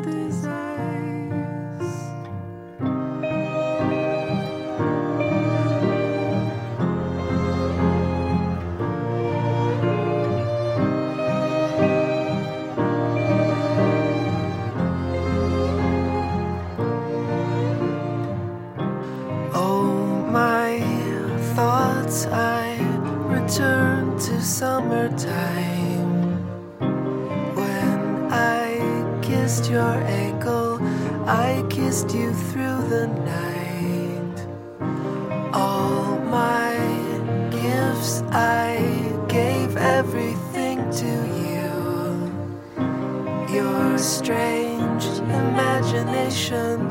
your 29.69 30.01
ankle, 30.03 30.79
I 31.27 31.63
kissed 31.69 32.13
you 32.15 32.33
through 32.33 32.81
the 32.89 33.07
night. 33.07 34.47
All 35.53 36.17
my 36.19 36.73
gifts, 37.51 38.23
I 38.31 38.77
gave 39.27 39.77
everything 39.77 40.89
to 41.01 41.11
you. 41.45 41.69
Your 43.55 43.97
strange 43.99 45.05
imagination, 45.05 46.89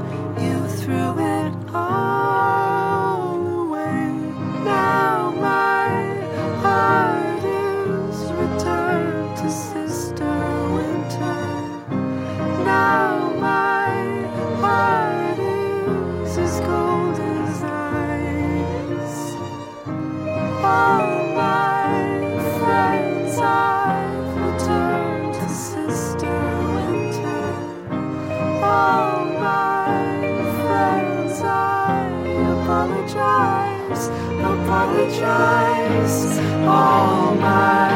apologize. 34.69 36.39
All 36.69 37.35
my 37.37 37.89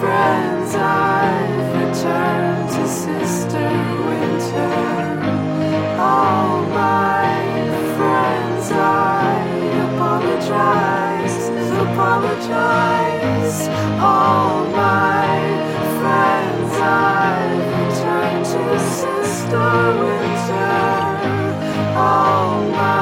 friends, 0.00 0.74
I've 0.74 1.74
returned 1.78 2.68
to 2.70 2.88
Sister 2.88 3.68
Winter. 4.08 4.74
All 6.00 6.62
my 6.66 7.30
friends, 7.96 8.72
I 8.72 9.46
apologize, 9.86 11.38
apologize. 11.86 13.58
All 14.02 14.64
my 14.82 15.38
friends, 16.00 16.72
I've 16.82 17.68
returned 17.78 18.44
to 18.54 18.62
Sister 18.98 19.70
Winter. 20.02 20.74
All 21.94 22.60
my 22.72 23.01